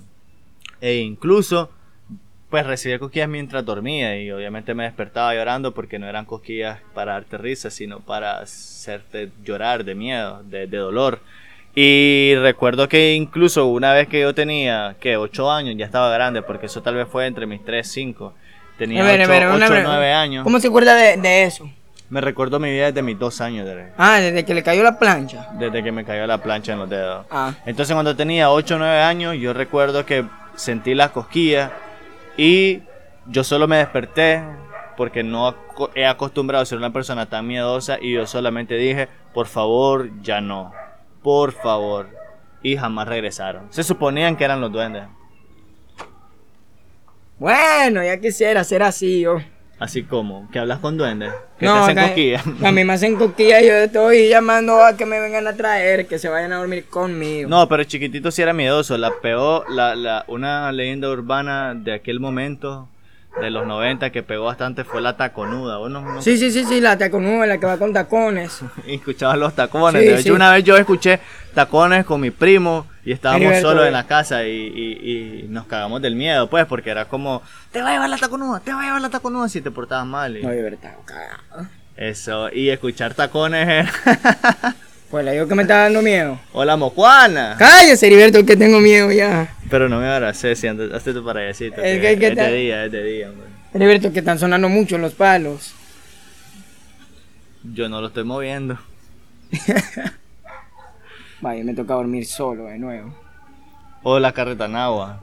E 0.81 0.95
incluso, 0.95 1.69
pues 2.51 2.67
recibía 2.67 2.99
cosquillas 2.99 3.29
mientras 3.29 3.65
dormía 3.65 4.21
y 4.21 4.29
obviamente 4.31 4.73
me 4.75 4.83
despertaba 4.83 5.33
llorando 5.33 5.73
porque 5.73 5.97
no 5.97 6.07
eran 6.07 6.25
cosquillas 6.25 6.79
para 6.93 7.13
darte 7.13 7.37
risa, 7.37 7.71
sino 7.71 8.01
para 8.01 8.39
hacerte 8.39 9.31
llorar 9.43 9.83
de 9.85 9.95
miedo, 9.95 10.43
de, 10.43 10.67
de 10.67 10.77
dolor. 10.77 11.19
Y 11.73 12.33
recuerdo 12.35 12.89
que 12.89 13.13
incluso 13.13 13.67
una 13.67 13.93
vez 13.93 14.07
que 14.09 14.19
yo 14.19 14.35
tenía, 14.35 14.95
que 14.99 15.15
8 15.15 15.49
años, 15.51 15.75
ya 15.77 15.85
estaba 15.85 16.11
grande, 16.11 16.41
porque 16.41 16.65
eso 16.65 16.81
tal 16.83 16.95
vez 16.95 17.07
fue 17.07 17.25
entre 17.25 17.45
mis 17.47 17.63
3, 17.63 17.87
5. 17.89 18.33
Tenía 18.77 19.01
A 19.01 19.05
ver, 19.05 19.21
a 19.21 19.23
8, 19.23 19.31
ver, 19.31 19.47
una 19.47 19.67
pre- 19.67 19.83
9 19.83 20.11
años. 20.13 20.43
¿Cómo 20.43 20.59
se 20.59 20.67
acuerda 20.67 20.93
de, 20.95 21.15
de 21.17 21.43
eso? 21.43 21.69
Me 22.09 22.19
recuerdo 22.19 22.59
mi 22.59 22.69
vida 22.69 22.87
desde 22.87 23.01
mis 23.01 23.17
dos 23.17 23.39
años, 23.39 23.65
de- 23.65 23.85
Ah, 23.97 24.19
desde 24.19 24.43
que 24.43 24.53
le 24.53 24.63
cayó 24.63 24.83
la 24.83 24.99
plancha. 24.99 25.47
desde 25.53 25.81
que 25.81 25.93
me 25.93 26.03
cayó 26.03 26.27
la 26.27 26.39
plancha 26.39 26.73
en 26.73 26.79
los 26.79 26.89
dedos. 26.89 27.25
Ah. 27.31 27.53
Entonces 27.65 27.93
cuando 27.93 28.13
tenía 28.17 28.51
8 28.51 28.75
o 28.75 28.77
9 28.79 28.99
años, 28.99 29.37
yo 29.39 29.53
recuerdo 29.53 30.05
que 30.05 30.25
sentí 30.57 30.93
las 30.93 31.11
cosquillas 31.11 31.71
y 32.43 32.81
yo 33.27 33.43
solo 33.43 33.67
me 33.67 33.77
desperté 33.77 34.41
porque 34.97 35.21
no 35.21 35.55
he 35.93 36.07
acostumbrado 36.07 36.63
a 36.63 36.65
ser 36.65 36.79
una 36.79 36.91
persona 36.91 37.27
tan 37.27 37.45
miedosa 37.45 37.99
y 38.01 38.13
yo 38.13 38.25
solamente 38.25 38.77
dije, 38.77 39.09
por 39.31 39.45
favor, 39.45 40.09
ya 40.23 40.41
no, 40.41 40.73
por 41.21 41.51
favor. 41.51 42.09
Y 42.63 42.77
jamás 42.77 43.07
regresaron. 43.07 43.71
Se 43.71 43.83
suponían 43.83 44.35
que 44.37 44.43
eran 44.43 44.59
los 44.59 44.71
duendes. 44.71 45.03
Bueno, 47.37 48.03
ya 48.03 48.19
quisiera 48.19 48.63
ser 48.63 48.81
así 48.81 49.21
yo. 49.21 49.37
Así 49.81 50.03
como, 50.03 50.47
que 50.51 50.59
hablas 50.59 50.77
con 50.77 50.95
duendes, 50.95 51.33
que 51.57 51.65
no, 51.65 51.73
te 51.73 51.79
hacen 51.79 51.97
cosquillas. 51.97 52.43
A 52.63 52.71
mí 52.71 52.83
me 52.83 52.93
hacen 52.93 53.15
cosquillas 53.15 53.63
y 53.63 53.65
yo 53.65 53.73
estoy 53.73 54.29
llamando 54.29 54.79
a 54.83 54.95
que 54.95 55.07
me 55.07 55.19
vengan 55.19 55.47
a 55.47 55.53
traer, 55.53 56.05
que 56.05 56.19
se 56.19 56.29
vayan 56.29 56.53
a 56.53 56.57
dormir 56.57 56.85
conmigo. 56.85 57.49
No, 57.49 57.67
pero 57.67 57.83
chiquitito 57.83 58.29
sí 58.29 58.43
era 58.43 58.53
miedoso. 58.53 58.95
La 58.99 59.09
peor, 59.23 59.65
la, 59.71 59.95
la, 59.95 60.23
una 60.27 60.71
leyenda 60.71 61.09
urbana 61.09 61.73
de 61.73 61.93
aquel 61.93 62.19
momento, 62.19 62.89
de 63.39 63.49
los 63.49 63.65
90, 63.65 64.11
que 64.11 64.21
pegó 64.21 64.45
bastante 64.45 64.83
fue 64.83 65.01
la 65.01 65.17
taconuda. 65.17 65.77
¿Vos 65.77 65.89
no, 65.89 66.01
no 66.01 66.21
Sí, 66.21 66.37
sí, 66.37 66.51
sí, 66.51 66.63
sí, 66.63 66.79
la 66.79 66.99
taconuda, 66.99 67.47
la 67.47 67.59
que 67.59 67.65
va 67.65 67.79
con 67.79 67.91
tacones. 67.91 68.61
escuchabas 68.85 69.39
los 69.39 69.55
tacones? 69.55 70.03
Sí, 70.03 70.07
de 70.09 70.13
hecho, 70.13 70.23
sí. 70.23 70.29
una 70.29 70.51
vez 70.51 70.63
yo 70.63 70.77
escuché 70.77 71.19
tacones 71.55 72.05
con 72.05 72.21
mi 72.21 72.29
primo 72.29 72.85
y 73.03 73.11
estábamos 73.11 73.41
Heriberto, 73.43 73.69
solos 73.69 73.83
eh. 73.85 73.87
en 73.87 73.93
la 73.93 74.05
casa 74.07 74.45
y, 74.45 74.51
y- 74.51 75.43
y 75.43 75.47
nos 75.49 75.65
cagamos 75.65 76.01
del 76.01 76.15
miedo, 76.15 76.49
pues, 76.49 76.65
porque 76.65 76.89
era 76.91 77.05
como, 77.05 77.41
te 77.71 77.81
va 77.81 77.89
a 77.89 77.93
llevar 77.93 78.09
la 78.09 78.17
taconuda, 78.17 78.59
te 78.59 78.73
va 78.73 78.81
a 78.81 78.85
llevar 78.85 79.01
la 79.01 79.09
taconuda 79.09 79.49
si 79.49 79.61
te 79.61 79.71
portabas 79.71 80.05
mal. 80.05 80.37
y 80.37 80.41
No, 80.43 80.49
verdad, 80.49 80.93
cagado. 81.05 81.67
eso, 81.97 82.49
y 82.53 82.69
escuchar 82.69 83.13
tacones 83.13 83.67
era, 83.67 83.91
Pues 85.11 85.25
le 85.25 85.33
digo 85.33 85.45
que 85.45 85.55
me 85.55 85.63
está 85.63 85.79
dando 85.79 86.01
miedo. 86.01 86.39
hola 86.53 86.77
mocuana. 86.77 87.55
Cállese, 87.59 88.07
Heriberto, 88.07 88.45
que 88.45 88.55
tengo 88.55 88.79
miedo 88.79 89.11
ya. 89.11 89.53
Pero 89.69 89.89
no 89.89 89.99
me 89.99 90.07
abracé, 90.07 90.55
si 90.55 90.67
antes, 90.67 90.89
hazte 90.93 91.11
tu 91.13 91.25
parayacito. 91.25 91.81
Es 91.81 91.99
que 91.99 92.01
que- 92.13 92.19
que 92.19 92.27
es 92.27 92.35
de 92.37 92.41
te- 92.43 92.53
día, 92.53 92.85
es 92.85 92.91
de 92.93 93.03
día, 93.03 93.29
hombre. 93.29 93.47
Heriberto, 93.73 94.13
que 94.13 94.19
están 94.19 94.39
sonando 94.39 94.69
mucho 94.69 94.97
los 94.97 95.13
palos. 95.13 95.73
Yo 97.63 97.89
no 97.89 97.99
lo 97.99 98.07
estoy 98.07 98.23
moviendo. 98.23 98.77
Vaya, 101.41 101.63
me 101.63 101.73
toca 101.73 101.93
dormir 101.95 102.25
solo 102.25 102.65
de 102.65 102.77
nuevo. 102.77 103.13
O 104.03 104.19
la 104.19 104.31
carreta 104.31 104.67
Nahua. 104.67 105.19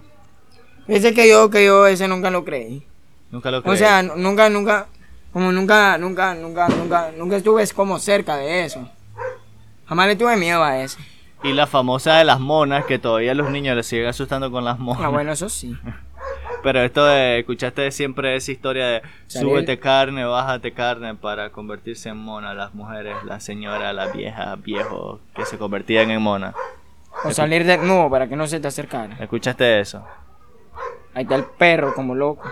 Ese 0.86 1.12
que 1.14 1.28
yo, 1.28 1.50
que 1.50 1.64
yo, 1.66 1.86
ese 1.86 2.08
nunca 2.08 2.30
lo 2.30 2.44
creí. 2.44 2.82
Nunca 3.30 3.50
lo 3.50 3.62
creí. 3.62 3.74
O 3.74 3.76
sea, 3.76 4.02
nu- 4.02 4.16
nunca, 4.16 4.48
nunca, 4.48 4.86
como 5.32 5.52
nunca, 5.52 5.98
nunca, 5.98 6.34
nunca, 6.34 6.68
nunca, 6.68 7.10
nunca 7.16 7.36
estuve 7.36 7.66
como 7.68 7.98
cerca 7.98 8.36
de 8.36 8.64
eso. 8.64 8.88
Jamás 9.86 10.06
le 10.08 10.16
tuve 10.16 10.36
miedo 10.36 10.62
a 10.62 10.80
eso. 10.82 10.98
Y 11.44 11.52
la 11.52 11.66
famosa 11.66 12.16
de 12.18 12.24
las 12.24 12.40
monas, 12.40 12.84
que 12.86 12.98
todavía 12.98 13.32
los 13.34 13.50
niños 13.50 13.76
les 13.76 13.86
siguen 13.86 14.06
asustando 14.08 14.50
con 14.50 14.64
las 14.64 14.78
monas. 14.78 15.02
Ah, 15.04 15.08
bueno, 15.08 15.32
eso 15.32 15.48
sí. 15.48 15.76
Pero 16.62 16.82
esto 16.82 17.04
de, 17.06 17.40
escuchaste 17.40 17.90
siempre 17.90 18.36
esa 18.36 18.52
historia 18.52 18.86
de 18.86 19.02
súbete 19.26 19.78
carne, 19.78 20.24
bájate 20.24 20.72
carne 20.72 21.14
para 21.14 21.50
convertirse 21.50 22.08
en 22.08 22.16
mona. 22.16 22.54
Las 22.54 22.74
mujeres, 22.74 23.16
las 23.24 23.44
señoras, 23.44 23.94
las 23.94 24.12
viejas, 24.12 24.60
viejos 24.62 25.20
que 25.34 25.44
se 25.44 25.58
convertían 25.58 26.10
en 26.10 26.22
mona. 26.22 26.54
O 27.24 27.32
salir 27.32 27.64
de 27.64 27.78
nuevo 27.78 28.10
para 28.10 28.28
que 28.28 28.36
no 28.36 28.46
se 28.46 28.60
te 28.60 28.68
acercara. 28.68 29.16
¿Escuchaste 29.20 29.80
eso? 29.80 30.04
Ahí 31.14 31.22
está 31.22 31.36
el 31.36 31.44
perro 31.44 31.94
como 31.94 32.14
loco. 32.14 32.48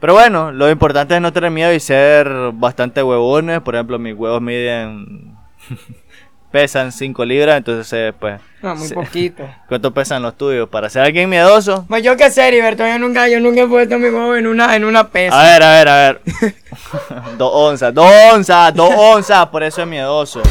Pero 0.00 0.14
bueno, 0.14 0.52
lo 0.52 0.70
importante 0.70 1.14
es 1.14 1.20
no 1.20 1.32
tener 1.32 1.50
miedo 1.50 1.72
y 1.72 1.80
ser 1.80 2.28
bastante 2.54 3.02
huevones. 3.02 3.60
Por 3.60 3.74
ejemplo, 3.74 3.98
mis 3.98 4.14
huevos 4.14 4.40
miden. 4.40 5.36
pesan 6.50 6.92
5 6.92 7.24
libras, 7.24 7.58
entonces, 7.58 7.92
eh, 7.92 8.12
pues. 8.18 8.40
No, 8.62 8.74
muy 8.74 8.88
se- 8.88 8.94
poquito. 8.94 9.48
¿Cuánto 9.68 9.92
pesan 9.94 10.22
los 10.22 10.36
tuyos? 10.36 10.68
Para 10.68 10.88
ser 10.90 11.02
alguien 11.02 11.28
miedoso. 11.30 11.84
Pues 11.88 12.02
yo 12.02 12.16
qué 12.16 12.30
sé, 12.30 12.48
Heriberto, 12.48 12.86
yo 12.86 12.98
nunca, 12.98 13.28
yo 13.28 13.38
nunca 13.40 13.62
he 13.62 13.66
puesto 13.66 13.98
mi 13.98 14.08
huevo 14.08 14.34
en 14.36 14.46
una, 14.46 14.74
en 14.74 14.84
una 14.84 15.08
pesa. 15.08 15.38
A 15.40 15.44
ver, 15.52 15.62
a 15.62 15.70
ver, 15.72 15.88
a 15.88 15.96
ver. 15.96 16.22
dos 17.38 17.50
onzas, 17.54 17.94
dos 17.94 18.10
onzas, 18.32 18.74
dos 18.74 18.92
onzas, 18.96 19.46
por 19.48 19.62
eso 19.62 19.82
es 19.82 19.88
miedoso. 19.88 20.42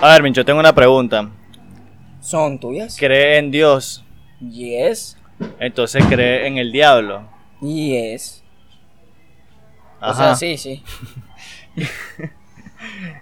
A 0.00 0.08
ver, 0.12 0.22
Mincho, 0.22 0.44
tengo 0.44 0.60
una 0.60 0.74
pregunta. 0.74 1.28
¿Son 2.20 2.58
tuyas? 2.58 2.96
¿Cree 2.98 3.38
en 3.38 3.50
Dios? 3.50 4.04
Yes. 4.40 5.16
Entonces 5.58 6.04
cree 6.08 6.46
en 6.46 6.58
el 6.58 6.70
diablo. 6.72 7.22
Yes. 7.60 8.42
O 10.00 10.06
Ajá. 10.06 10.34
sea, 10.34 10.36
sí, 10.36 10.56
sí. 10.56 10.82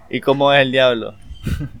¿Y 0.09 0.21
cómo 0.21 0.53
es 0.53 0.61
el 0.61 0.71
diablo? 0.71 1.15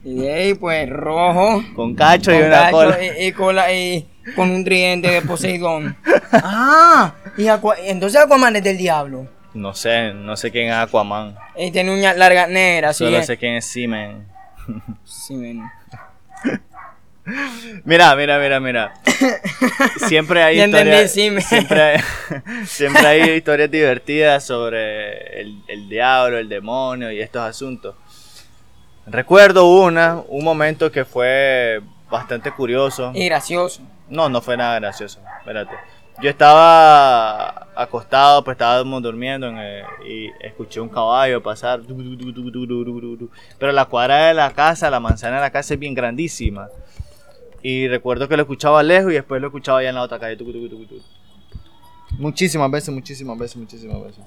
Y 0.03 0.25
ahí, 0.27 0.53
pues, 0.53 0.89
rojo. 0.89 1.63
Con 1.75 1.95
cacho 1.95 2.31
y 2.31 2.37
una 2.37 2.49
gacho 2.49 2.71
cola. 2.71 2.97
Y, 3.03 3.25
y 3.27 3.31
cola 3.31 3.73
y 3.73 4.07
con 4.35 4.51
un 4.51 4.63
tridente 4.63 5.09
de 5.09 5.21
Poseidón. 5.21 5.95
ah, 6.31 7.13
y 7.37 7.47
entonces 7.87 8.21
Aquaman 8.21 8.55
es 8.55 8.63
del 8.63 8.77
diablo. 8.77 9.27
No 9.53 9.73
sé, 9.73 10.13
no 10.13 10.37
sé 10.37 10.51
quién 10.51 10.69
es 10.69 10.75
Aquaman. 10.75 11.35
Y 11.57 11.71
tiene 11.71 11.93
uñas 11.93 12.15
largas 12.17 12.49
negras, 12.49 12.97
Solo 12.97 13.17
es. 13.17 13.25
sé 13.25 13.37
quién 13.37 13.55
es 13.55 13.65
Simen. 13.65 14.27
Sí, 15.03 15.35
ven. 15.35 15.63
Mira, 17.83 18.15
mira, 18.15 18.39
mira, 18.39 18.59
mira. 18.59 18.93
Siempre 20.07 20.43
hay 20.43 20.61
historias. 20.63 21.11
Siempre, 21.11 21.81
hay, 21.81 22.01
siempre 22.65 23.07
hay 23.07 23.29
historias 23.31 23.71
divertidas 23.71 24.43
sobre 24.45 25.41
el, 25.41 25.89
diablo, 25.89 26.37
el 26.37 26.49
demonio 26.49 27.11
y 27.11 27.21
estos 27.21 27.41
asuntos. 27.41 27.95
Recuerdo 29.05 29.65
una, 29.65 30.21
un 30.27 30.43
momento 30.43 30.91
que 30.91 31.05
fue 31.05 31.81
bastante 32.09 32.51
curioso. 32.51 33.11
Y 33.13 33.25
gracioso. 33.25 33.81
No, 34.07 34.29
no 34.29 34.41
fue 34.41 34.57
nada 34.57 34.79
gracioso. 34.79 35.19
Espérate. 35.39 35.73
Yo 36.21 36.29
estaba 36.29 37.69
acostado, 37.75 38.43
pues 38.43 38.55
estábamos 38.55 39.01
durmiendo 39.01 39.49
y 40.05 40.29
escuché 40.41 40.81
un 40.81 40.89
caballo 40.89 41.41
pasar. 41.41 41.79
Pero 43.57 43.71
la 43.71 43.85
cuadra 43.85 44.27
de 44.27 44.33
la 44.33 44.51
casa, 44.51 44.89
la 44.89 44.99
manzana 44.99 45.37
de 45.37 45.41
la 45.43 45.49
casa 45.49 45.75
es 45.75 45.79
bien 45.79 45.93
grandísima. 45.93 46.67
Y 47.61 47.87
recuerdo 47.87 48.27
que 48.27 48.35
lo 48.35 48.43
escuchaba 48.43 48.83
lejos 48.83 49.11
y 49.11 49.15
después 49.15 49.41
lo 49.41 49.47
escuchaba 49.47 49.79
allá 49.79 49.89
en 49.89 49.95
la 49.95 50.01
otra 50.03 50.19
calle. 50.19 50.37
tu, 50.37 50.45
tu, 50.45 50.51
tu, 50.51 50.69
tu, 50.69 50.85
tu. 50.85 51.01
Muchísimas 52.17 52.69
veces, 52.71 52.93
muchísimas 52.93 53.37
veces, 53.37 53.57
muchísimas 53.57 54.03
veces. 54.03 54.23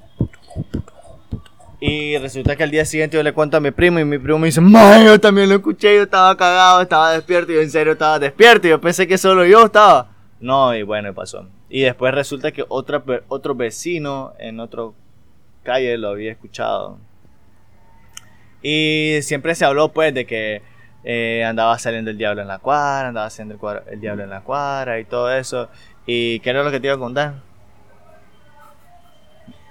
Y 1.80 2.16
resulta 2.18 2.54
que 2.54 2.62
al 2.62 2.70
día 2.70 2.84
siguiente 2.84 3.16
yo 3.16 3.22
le 3.24 3.32
cuento 3.32 3.56
a 3.56 3.60
mi 3.60 3.72
primo 3.72 3.98
y 3.98 4.04
mi 4.04 4.16
primo 4.16 4.38
me 4.38 4.46
dice, 4.46 4.60
"Mae, 4.60 5.04
yo 5.04 5.18
también 5.20 5.48
lo 5.48 5.56
escuché, 5.56 5.96
yo 5.96 6.02
estaba 6.04 6.36
cagado, 6.36 6.80
estaba 6.80 7.12
despierto 7.12 7.50
y 7.50 7.56
yo 7.56 7.60
en 7.60 7.70
serio 7.70 7.94
estaba 7.94 8.20
despierto 8.20 8.68
y 8.68 8.70
yo 8.70 8.80
pensé 8.80 9.08
que 9.08 9.18
solo 9.18 9.44
yo 9.44 9.64
estaba. 9.66 10.12
No, 10.38 10.74
y 10.76 10.84
bueno, 10.84 11.08
y 11.08 11.12
pasó. 11.12 11.48
Y 11.68 11.80
después 11.80 12.14
resulta 12.14 12.52
que 12.52 12.64
otra, 12.68 13.02
otro 13.28 13.54
vecino 13.56 14.32
en 14.38 14.60
otra 14.60 14.84
calle 15.64 15.98
lo 15.98 16.10
había 16.10 16.30
escuchado. 16.30 16.98
Y 18.62 19.18
siempre 19.22 19.54
se 19.56 19.64
habló 19.64 19.92
pues 19.92 20.14
de 20.14 20.24
que 20.24 20.62
eh, 21.04 21.44
andaba 21.44 21.78
saliendo 21.78 22.10
el 22.10 22.18
diablo 22.18 22.42
en 22.42 22.48
la 22.48 22.58
cuadra, 22.58 23.08
andaba 23.08 23.26
haciendo 23.26 23.54
el, 23.54 23.60
cuadra- 23.60 23.84
el 23.90 24.00
diablo 24.00 24.24
en 24.24 24.30
la 24.30 24.40
cuadra 24.42 24.98
y 25.00 25.04
todo 25.04 25.32
eso. 25.32 25.68
¿Y 26.06 26.40
qué 26.40 26.50
era 26.50 26.62
lo 26.62 26.70
que 26.70 26.80
te 26.80 26.86
iba 26.88 26.96
a 26.96 26.98
contar? 26.98 27.34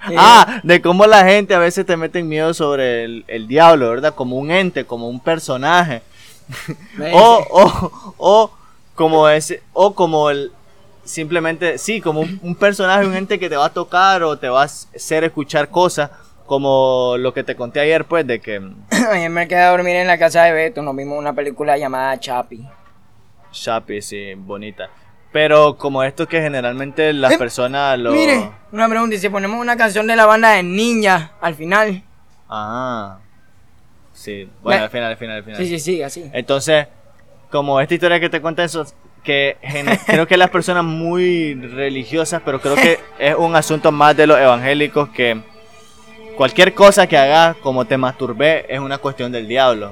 Eh, 0.10 0.16
Ah, 0.18 0.60
de 0.64 0.82
cómo 0.82 1.06
la 1.06 1.24
gente 1.26 1.54
a 1.54 1.60
veces 1.60 1.86
te 1.86 1.96
mete 1.96 2.24
miedo 2.24 2.54
sobre 2.54 3.04
el, 3.04 3.26
el 3.28 3.48
diablo, 3.48 3.90
¿verdad? 3.90 4.16
Como 4.16 4.38
un 4.38 4.50
ente, 4.52 4.86
como 4.86 5.08
un 5.10 5.20
personaje. 5.20 6.02
O, 7.14 7.46
o, 7.52 8.14
o 8.18 8.52
como 8.96 9.30
ese, 9.30 9.64
o 9.74 9.94
como 9.96 10.30
el, 10.30 10.52
simplemente, 11.06 11.78
sí, 11.78 12.02
como 12.02 12.22
un, 12.22 12.40
un 12.44 12.56
personaje, 12.56 13.06
un 13.06 13.16
ente 13.16 13.40
que 13.40 13.50
te 13.50 13.56
va 13.56 13.66
a 13.68 13.74
tocar 13.74 14.24
o 14.24 14.38
te 14.38 14.50
va 14.50 14.62
a 14.64 14.66
hacer 14.66 15.24
escuchar 15.24 15.70
cosas, 15.70 16.10
como 16.52 17.16
lo 17.18 17.34
que 17.34 17.46
te 17.46 17.56
conté 17.56 17.80
ayer, 17.80 18.04
pues, 18.04 18.28
de 18.28 18.42
que 18.42 18.62
Ayer 19.10 19.30
me 19.30 19.48
quedé 19.48 19.62
a 19.62 19.70
dormir 19.70 19.96
en 19.96 20.06
la 20.06 20.18
casa 20.18 20.44
de 20.44 20.52
Beto. 20.52 20.82
Nos 20.82 20.94
vimos 20.94 21.18
una 21.18 21.32
película 21.32 21.78
llamada 21.78 22.20
Chapi. 22.20 22.68
Shapi, 23.54 24.02
sí, 24.02 24.34
bonita. 24.36 24.90
Pero 25.32 25.78
como 25.78 26.04
esto 26.04 26.28
que 26.28 26.42
generalmente 26.42 27.14
las 27.14 27.32
Eh, 27.32 27.38
personas 27.38 27.98
lo... 27.98 28.12
Mire, 28.12 28.52
una 28.74 28.90
pregunta. 28.90 29.16
¿Y 29.16 29.20
si 29.20 29.30
ponemos 29.30 29.62
una 29.62 29.78
canción 29.78 30.08
de 30.08 30.18
la 30.18 30.26
banda 30.26 30.50
de 30.50 30.62
Ninja 30.64 31.32
al 31.40 31.56
final? 31.56 32.04
Ah, 32.50 33.20
sí, 34.12 34.50
bueno, 34.62 34.84
al 34.84 34.90
final, 34.90 35.12
al 35.12 35.18
final, 35.18 35.38
al 35.38 35.44
final. 35.46 35.58
Sí, 35.58 35.68
sí, 35.68 35.80
sí, 35.80 36.04
así. 36.04 36.30
Entonces, 36.34 36.86
como 37.50 37.80
esta 37.80 37.94
historia 37.94 38.20
que 38.20 38.30
te 38.30 38.42
cuenta 38.42 38.62
eso, 38.66 38.86
que 39.24 39.56
creo 40.06 40.28
que 40.28 40.36
las 40.36 40.50
personas 40.50 40.84
muy 40.84 41.54
religiosas, 41.54 42.42
pero 42.44 42.60
creo 42.60 42.76
que 42.76 43.00
es 43.20 43.36
un 43.36 43.56
asunto 43.56 43.90
más 43.94 44.18
de 44.18 44.28
los 44.28 44.38
evangélicos 44.38 45.08
que 45.12 45.50
cualquier 46.36 46.74
cosa 46.74 47.08
que 47.08 47.18
hagas 47.18 47.58
como 47.58 47.86
te 47.86 47.98
masturbé 47.98 48.66
es 48.70 48.80
una 48.80 48.98
cuestión 48.98 49.32
del 49.32 49.48
diablo. 49.48 49.92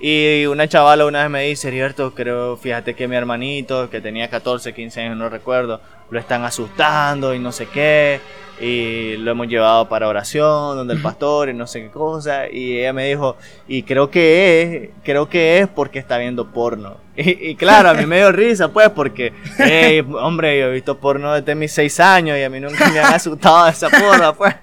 Y 0.00 0.46
una 0.46 0.68
chavala 0.68 1.06
una 1.06 1.22
vez 1.22 1.30
me 1.30 1.42
dice, 1.44 1.68
Heriberto, 1.68 2.14
creo, 2.14 2.56
fíjate 2.56 2.94
que 2.94 3.08
mi 3.08 3.16
hermanito, 3.16 3.90
que 3.90 4.00
tenía 4.00 4.30
14, 4.30 4.72
15 4.72 5.00
años, 5.00 5.16
no 5.16 5.28
recuerdo, 5.28 5.80
lo 6.10 6.20
están 6.20 6.44
asustando 6.44 7.34
y 7.34 7.40
no 7.40 7.50
sé 7.50 7.66
qué, 7.66 8.20
y 8.60 9.16
lo 9.16 9.32
hemos 9.32 9.48
llevado 9.48 9.88
para 9.88 10.06
oración, 10.06 10.76
donde 10.76 10.94
el 10.94 11.02
pastor 11.02 11.48
y 11.48 11.54
no 11.54 11.66
sé 11.66 11.82
qué 11.82 11.90
cosa, 11.90 12.48
y 12.48 12.78
ella 12.78 12.92
me 12.92 13.08
dijo, 13.08 13.36
y 13.66 13.82
creo 13.82 14.08
que 14.08 14.62
es, 14.62 14.90
creo 15.02 15.28
que 15.28 15.58
es 15.58 15.68
porque 15.68 15.98
está 15.98 16.18
viendo 16.18 16.52
porno. 16.52 16.96
Y, 17.18 17.48
y 17.48 17.56
claro, 17.56 17.88
a 17.88 17.94
mí 17.94 18.06
me 18.06 18.18
dio 18.18 18.30
risa, 18.30 18.68
pues, 18.68 18.90
porque, 18.90 19.32
hey, 19.58 20.06
hombre, 20.20 20.56
yo 20.60 20.66
he 20.66 20.72
visto 20.72 20.98
porno 20.98 21.34
desde 21.34 21.56
mis 21.56 21.72
6 21.72 21.98
años 21.98 22.38
y 22.38 22.44
a 22.44 22.48
mí 22.48 22.60
nunca 22.60 22.88
me 22.92 23.00
han 23.00 23.12
asustado 23.12 23.66
esa 23.66 23.88
porra, 23.90 24.32
pues, 24.34 24.54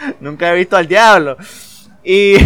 nunca 0.20 0.52
he 0.52 0.56
visto 0.56 0.76
al 0.76 0.86
diablo. 0.86 1.36
Y... 2.04 2.34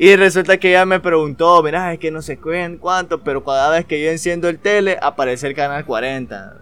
Y 0.00 0.14
resulta 0.14 0.58
que 0.58 0.70
ella 0.70 0.86
me 0.86 1.00
preguntó, 1.00 1.60
mira, 1.60 1.92
es 1.92 1.98
que 1.98 2.12
no 2.12 2.22
sé 2.22 2.38
cu- 2.38 2.52
cuánto, 2.78 3.18
pero 3.24 3.42
cada 3.44 3.70
vez 3.70 3.84
que 3.84 4.00
yo 4.00 4.10
enciendo 4.10 4.48
el 4.48 4.60
tele, 4.60 4.96
aparece 5.02 5.48
el 5.48 5.56
canal 5.56 5.84
40. 5.84 6.58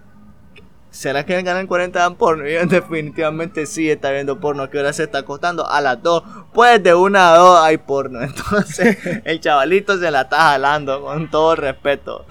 ¿Será 0.91 1.27
que 1.27 1.35
en 1.35 1.41
el 1.41 1.45
canal 1.45 1.67
40 1.67 1.99
dan 1.99 2.15
porno? 2.15 2.49
Yo 2.49 2.65
definitivamente 2.67 3.67
sí 3.67 3.91
está 3.91 4.11
viendo 4.11 4.41
porno. 4.41 4.63
¿A 4.63 4.71
qué 4.71 4.79
hora 4.79 4.95
se 4.95 5.03
está 5.03 5.19
acostando? 5.19 5.69
A 5.69 5.83
las 5.83 6.03
2. 6.03 6.23
Pues 6.55 6.83
de 6.83 6.95
1 6.95 7.19
a 7.19 7.37
2 7.37 7.61
hay 7.63 7.77
porno. 7.77 8.23
Entonces 8.23 8.97
el 9.27 9.39
chavalito 9.39 9.99
se 9.99 10.11
la 10.11 10.23
está 10.23 10.39
jalando 10.53 11.03
con 11.03 11.31
todo 11.31 11.57
respeto. 11.57 12.25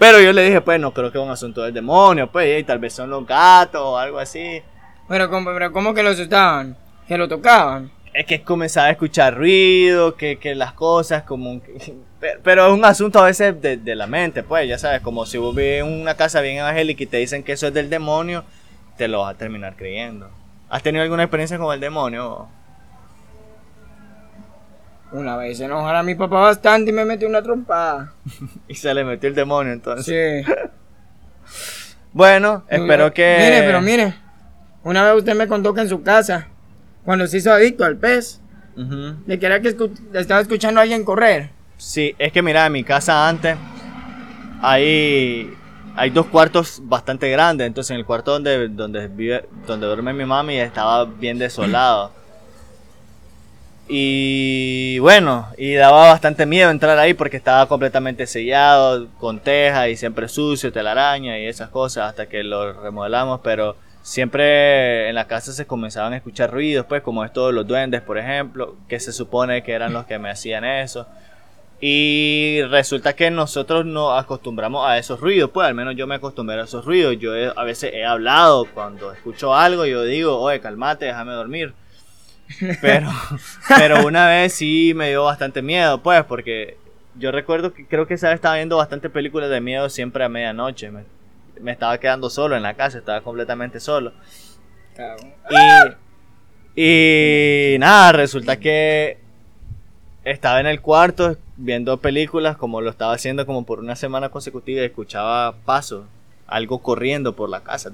Pero 0.00 0.20
yo 0.20 0.32
le 0.32 0.42
dije, 0.46 0.60
pues 0.62 0.80
no 0.80 0.92
creo 0.92 1.12
que 1.12 1.18
es 1.18 1.24
un 1.24 1.30
asunto 1.30 1.62
del 1.62 1.72
demonio, 1.72 2.28
pues, 2.32 2.60
y 2.60 2.64
tal 2.64 2.80
vez 2.80 2.92
son 2.92 3.08
los 3.10 3.24
gatos 3.24 3.80
o 3.84 3.96
algo 3.96 4.18
así. 4.18 4.60
Pero, 5.08 5.30
¿cómo, 5.30 5.52
pero 5.52 5.72
¿cómo 5.72 5.94
que 5.94 6.02
lo 6.02 6.10
asustaban? 6.10 6.76
¿Que 7.06 7.18
lo 7.18 7.28
tocaban? 7.28 7.90
es 8.14 8.26
que 8.26 8.42
comenzaba 8.42 8.86
a 8.86 8.90
escuchar 8.92 9.36
ruido, 9.36 10.14
que, 10.14 10.38
que 10.38 10.54
las 10.54 10.72
cosas 10.72 11.24
como... 11.24 11.60
pero, 12.20 12.40
pero 12.42 12.66
es 12.68 12.72
un 12.72 12.84
asunto 12.84 13.18
a 13.18 13.24
veces 13.24 13.60
de, 13.60 13.76
de 13.76 13.94
la 13.96 14.06
mente, 14.06 14.44
pues, 14.44 14.68
ya 14.68 14.78
sabes, 14.78 15.00
como 15.00 15.26
si 15.26 15.36
vos 15.36 15.54
ves 15.54 15.82
una 15.82 16.14
casa 16.14 16.40
bien 16.40 16.58
evangélica 16.58 17.02
y 17.02 17.06
te 17.06 17.16
dicen 17.16 17.42
que 17.42 17.52
eso 17.52 17.66
es 17.66 17.74
del 17.74 17.90
demonio, 17.90 18.44
te 18.96 19.08
lo 19.08 19.20
vas 19.22 19.34
a 19.34 19.38
terminar 19.38 19.74
creyendo. 19.76 20.30
¿Has 20.70 20.82
tenido 20.82 21.02
alguna 21.02 21.24
experiencia 21.24 21.58
con 21.58 21.74
el 21.74 21.80
demonio? 21.80 22.48
Una 25.10 25.36
vez 25.36 25.58
se 25.58 25.64
enojara 25.64 26.00
a 26.00 26.02
mi 26.02 26.14
papá 26.14 26.40
bastante 26.40 26.90
y 26.90 26.94
me 26.94 27.04
metió 27.04 27.28
una 27.28 27.42
trompada. 27.42 28.12
Y 28.68 28.76
se 28.76 28.94
le 28.94 29.04
metió 29.04 29.28
el 29.28 29.34
demonio 29.34 29.72
entonces. 29.72 30.46
Sí. 30.46 30.52
Bueno, 32.12 32.62
espero 32.68 33.12
que... 33.12 33.36
Mire, 33.40 33.62
pero 33.62 33.80
mire. 33.82 34.14
Una 34.84 35.02
vez 35.04 35.18
usted 35.18 35.34
me 35.34 35.48
contó 35.48 35.74
que 35.74 35.80
en 35.80 35.88
su 35.88 36.02
casa, 36.02 36.48
cuando 37.04 37.26
se 37.26 37.38
hizo 37.38 37.52
adicto 37.52 37.84
al 37.84 37.96
pez, 37.96 38.40
Ujú. 38.76 39.14
de 39.26 39.38
que 39.38 39.46
era 39.46 39.60
que 39.60 39.76
escu- 39.76 39.90
estaba 40.14 40.40
escuchando 40.40 40.80
a 40.80 40.82
alguien 40.82 41.04
correr. 41.04 41.50
Sí, 41.78 42.14
es 42.18 42.32
que 42.32 42.42
mira, 42.42 42.66
en 42.66 42.72
mi 42.72 42.84
casa 42.84 43.28
antes 43.28 43.56
hay, 44.62 45.52
hay 45.96 46.10
dos 46.10 46.26
cuartos 46.26 46.80
bastante 46.84 47.28
grandes. 47.30 47.66
Entonces, 47.66 47.90
en 47.92 47.96
el 47.98 48.04
cuarto 48.04 48.32
donde, 48.32 48.68
donde, 48.68 49.08
vive, 49.08 49.48
donde 49.66 49.86
duerme 49.86 50.12
mi 50.12 50.24
mami 50.24 50.58
estaba 50.58 51.04
bien 51.04 51.38
desolado. 51.38 52.12
Y 53.86 54.98
bueno, 55.00 55.48
y 55.58 55.74
daba 55.74 56.08
bastante 56.08 56.46
miedo 56.46 56.70
entrar 56.70 56.98
ahí 56.98 57.12
porque 57.12 57.36
estaba 57.36 57.66
completamente 57.68 58.26
sellado, 58.26 59.08
con 59.18 59.40
teja 59.40 59.88
y 59.88 59.96
siempre 59.96 60.26
sucio, 60.28 60.72
telaraña 60.72 61.38
y 61.38 61.46
esas 61.46 61.68
cosas 61.68 62.08
hasta 62.08 62.26
que 62.26 62.42
lo 62.44 62.72
remodelamos. 62.82 63.40
Pero 63.44 63.76
siempre 64.04 65.08
en 65.08 65.14
la 65.14 65.26
casa 65.26 65.52
se 65.52 65.66
comenzaban 65.66 66.12
a 66.12 66.16
escuchar 66.18 66.52
ruidos, 66.52 66.84
pues 66.86 67.00
como 67.00 67.24
estos 67.24 67.48
de 67.48 67.52
los 67.54 67.66
duendes, 67.66 68.02
por 68.02 68.18
ejemplo, 68.18 68.76
que 68.86 69.00
se 69.00 69.12
supone 69.12 69.62
que 69.62 69.72
eran 69.72 69.94
los 69.94 70.04
que 70.04 70.18
me 70.18 70.28
hacían 70.30 70.62
eso. 70.64 71.08
Y 71.80 72.60
resulta 72.70 73.14
que 73.16 73.30
nosotros 73.30 73.86
nos 73.86 74.22
acostumbramos 74.22 74.86
a 74.86 74.98
esos 74.98 75.20
ruidos, 75.20 75.50
pues 75.52 75.66
al 75.66 75.74
menos 75.74 75.96
yo 75.96 76.06
me 76.06 76.16
acostumbré 76.16 76.60
a 76.60 76.64
esos 76.64 76.84
ruidos. 76.84 77.16
Yo 77.18 77.34
he- 77.34 77.52
a 77.56 77.64
veces 77.64 77.92
he 77.94 78.04
hablado 78.04 78.66
cuando 78.74 79.10
escucho 79.10 79.54
algo, 79.54 79.86
yo 79.86 80.04
digo, 80.04 80.38
oye, 80.38 80.60
calmate, 80.60 81.06
déjame 81.06 81.32
dormir. 81.32 81.72
Pero, 82.82 83.08
pero 83.78 84.06
una 84.06 84.28
vez 84.28 84.52
sí 84.52 84.92
me 84.94 85.08
dio 85.08 85.24
bastante 85.24 85.62
miedo, 85.62 86.02
pues, 86.02 86.22
porque 86.24 86.76
yo 87.18 87.32
recuerdo 87.32 87.72
que 87.72 87.86
creo 87.86 88.06
que 88.06 88.18
¿sabes? 88.18 88.34
estaba 88.34 88.56
viendo 88.56 88.76
bastante 88.76 89.08
películas 89.08 89.48
de 89.48 89.62
miedo 89.62 89.88
siempre 89.88 90.22
a 90.24 90.28
medianoche. 90.28 90.92
Me, 91.60 91.72
estaba 91.72 91.98
quedando 91.98 92.30
solo 92.30 92.56
en 92.56 92.62
la 92.62 92.74
casa, 92.74 92.98
estaba 92.98 93.20
completamente 93.20 93.80
solo. 93.80 94.12
Y, 96.76 97.74
y 97.74 97.78
nada, 97.78 98.12
resulta 98.12 98.58
que 98.58 99.18
estaba 100.24 100.60
en 100.60 100.66
el 100.66 100.80
cuarto 100.80 101.36
viendo 101.56 101.98
películas 101.98 102.56
como 102.56 102.80
lo 102.80 102.90
estaba 102.90 103.12
haciendo 103.12 103.46
como 103.46 103.64
por 103.64 103.78
una 103.78 103.96
semana 103.96 104.30
consecutiva 104.30 104.82
y 104.82 104.86
escuchaba 104.86 105.54
pasos, 105.64 106.06
algo 106.46 106.78
corriendo 106.78 107.36
por 107.36 107.48
la 107.48 107.62
casa. 107.62 107.90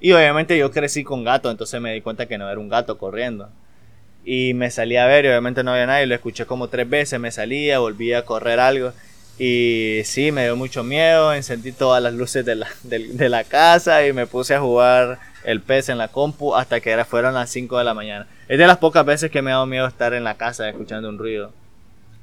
Y 0.00 0.12
obviamente 0.12 0.56
yo 0.56 0.70
crecí 0.70 1.04
con 1.04 1.24
gato, 1.24 1.50
entonces 1.50 1.80
me 1.80 1.92
di 1.92 2.00
cuenta 2.00 2.26
que 2.26 2.38
no 2.38 2.48
era 2.48 2.60
un 2.60 2.68
gato 2.68 2.98
corriendo. 2.98 3.48
Y 4.24 4.52
me 4.54 4.70
salí 4.70 4.96
a 4.96 5.06
ver 5.06 5.24
y 5.24 5.28
obviamente 5.28 5.64
no 5.64 5.72
había 5.72 5.86
nadie, 5.86 6.06
lo 6.06 6.14
escuché 6.14 6.44
como 6.46 6.68
tres 6.68 6.88
veces, 6.88 7.18
me 7.18 7.30
salía, 7.30 7.78
volvía 7.78 8.18
a 8.18 8.24
correr 8.24 8.60
algo. 8.60 8.92
Y 9.38 10.00
sí, 10.04 10.32
me 10.32 10.44
dio 10.44 10.56
mucho 10.56 10.82
miedo, 10.82 11.32
encendí 11.32 11.72
todas 11.72 12.02
las 12.02 12.12
luces 12.14 12.44
de 12.44 12.56
la, 12.56 12.68
de 12.82 13.28
la 13.28 13.44
casa 13.44 14.04
y 14.06 14.12
me 14.12 14.26
puse 14.26 14.54
a 14.54 14.60
jugar 14.60 15.18
el 15.44 15.60
pez 15.60 15.88
en 15.88 15.98
la 15.98 16.08
compu 16.08 16.54
hasta 16.56 16.80
que 16.80 17.04
fueron 17.04 17.34
las 17.34 17.48
5 17.50 17.78
de 17.78 17.84
la 17.84 17.94
mañana. 17.94 18.26
Es 18.48 18.58
de 18.58 18.66
las 18.66 18.78
pocas 18.78 19.04
veces 19.04 19.30
que 19.30 19.40
me 19.40 19.50
ha 19.50 19.54
dado 19.54 19.66
miedo 19.66 19.86
estar 19.86 20.12
en 20.12 20.24
la 20.24 20.34
casa 20.34 20.68
escuchando 20.68 21.08
un 21.08 21.18
ruido. 21.18 21.52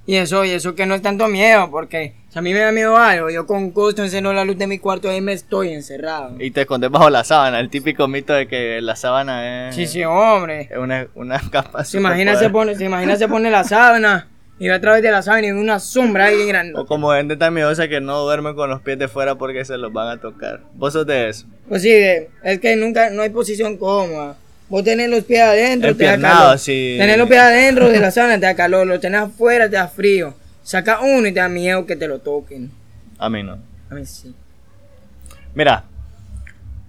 Y 0.07 0.17
eso, 0.17 0.45
y 0.45 0.51
eso 0.51 0.75
que 0.75 0.85
no 0.85 0.93
es 0.93 1.01
tanto 1.01 1.27
miedo, 1.27 1.71
porque 1.71 2.13
si 2.29 2.37
a 2.37 2.41
mí 2.43 2.53
me 2.53 2.59
da 2.59 2.71
miedo 2.71 2.95
algo, 2.95 3.31
yo 3.31 3.47
con 3.47 3.71
gusto 3.71 4.03
enceno 4.03 4.33
la 4.33 4.45
luz 4.45 4.55
de 4.55 4.67
mi 4.67 4.77
cuarto 4.77 5.07
y 5.07 5.15
ahí 5.15 5.21
me 5.21 5.33
estoy 5.33 5.69
encerrado. 5.73 6.35
Y 6.37 6.51
te 6.51 6.61
escondes 6.61 6.91
bajo 6.91 7.09
la 7.09 7.23
sábana, 7.23 7.59
el 7.59 7.69
típico 7.69 8.07
mito 8.07 8.33
de 8.33 8.47
que 8.47 8.81
la 8.81 8.95
sábana 8.95 9.69
es, 9.69 9.75
Sí, 9.75 9.87
sí, 9.87 10.03
hombre. 10.03 10.67
es 10.69 10.77
una, 10.77 11.07
una 11.15 11.39
capa 11.51 11.83
Se 11.85 11.97
imagina, 11.97 12.35
se 12.35 12.51
pone, 12.51 12.75
se 12.75 12.85
imagina 12.85 13.15
se 13.15 13.27
pone 13.27 13.49
la 13.49 13.63
sábana 13.63 14.27
y 14.57 14.67
va 14.69 14.75
a 14.75 14.81
través 14.81 15.01
de 15.03 15.11
la 15.11 15.21
sábana 15.21 15.47
y 15.47 15.51
ve 15.51 15.59
una 15.59 15.79
sombra 15.79 16.25
ahí 16.25 16.47
grande. 16.47 16.73
O 16.77 16.85
como 16.85 17.11
gente 17.11 17.35
tan 17.35 17.53
miedosa 17.53 17.87
que 17.87 17.99
no 17.99 18.19
duerme 18.21 18.55
con 18.55 18.69
los 18.69 18.81
pies 18.81 18.97
de 18.97 19.07
fuera 19.07 19.35
porque 19.35 19.65
se 19.65 19.77
los 19.77 19.91
van 19.91 20.07
a 20.17 20.21
tocar. 20.21 20.61
¿Vos 20.73 20.93
sos 20.93 21.05
de 21.05 21.29
eso? 21.29 21.45
Pues 21.67 21.81
sí, 21.81 21.91
es 21.91 22.59
que 22.59 22.75
nunca, 22.75 23.09
no 23.09 23.21
hay 23.21 23.29
posición 23.29 23.77
cómoda. 23.77 24.37
Vos 24.69 24.83
tenés 24.83 25.09
los 25.09 25.23
pies 25.23 25.41
adentro, 25.41 25.95
te 25.95 26.05
da 26.05 26.19
calor. 26.19 26.57
sí. 26.57 26.95
Tenés 26.97 27.17
los 27.17 27.27
pies 27.27 27.41
adentro 27.41 27.89
de 27.89 27.99
la 27.99 28.11
sábana, 28.11 28.35
te 28.35 28.45
da 28.45 28.55
calor. 28.55 28.87
Los 28.87 28.99
tenés 28.99 29.21
afuera, 29.21 29.69
te 29.69 29.75
da 29.75 29.87
frío. 29.87 30.33
Saca 30.63 31.01
uno 31.01 31.27
y 31.27 31.33
te 31.33 31.39
da 31.39 31.49
miedo 31.49 31.85
que 31.85 31.95
te 31.95 32.07
lo 32.07 32.19
toquen. 32.19 32.71
A 33.19 33.29
mí 33.29 33.43
no. 33.43 33.59
A 33.89 33.93
mí 33.93 34.05
sí. 34.05 34.33
Mira, 35.53 35.83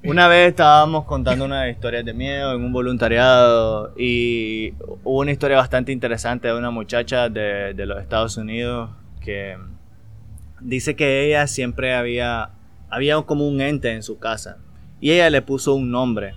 una 0.06 0.28
vez 0.28 0.50
estábamos 0.50 1.04
contando 1.04 1.44
unas 1.44 1.70
historias 1.70 2.04
de 2.04 2.14
miedo 2.14 2.54
en 2.54 2.64
un 2.64 2.72
voluntariado 2.72 3.92
y 3.96 4.72
hubo 5.04 5.20
una 5.20 5.32
historia 5.32 5.56
bastante 5.56 5.92
interesante 5.92 6.48
de 6.48 6.54
una 6.56 6.70
muchacha 6.70 7.28
de, 7.28 7.75
de 7.75 7.86
los 7.86 8.00
Estados 8.00 8.36
Unidos 8.36 8.90
que 9.20 9.56
dice 10.60 10.96
que 10.96 11.26
ella 11.26 11.46
siempre 11.46 11.94
había, 11.94 12.50
había 12.88 13.20
como 13.22 13.48
un 13.48 13.60
ente 13.60 13.92
en 13.92 14.02
su 14.02 14.18
casa 14.18 14.58
y 15.00 15.12
ella 15.12 15.30
le 15.30 15.42
puso 15.42 15.75
un 15.75 15.90
nombre. 15.90 16.34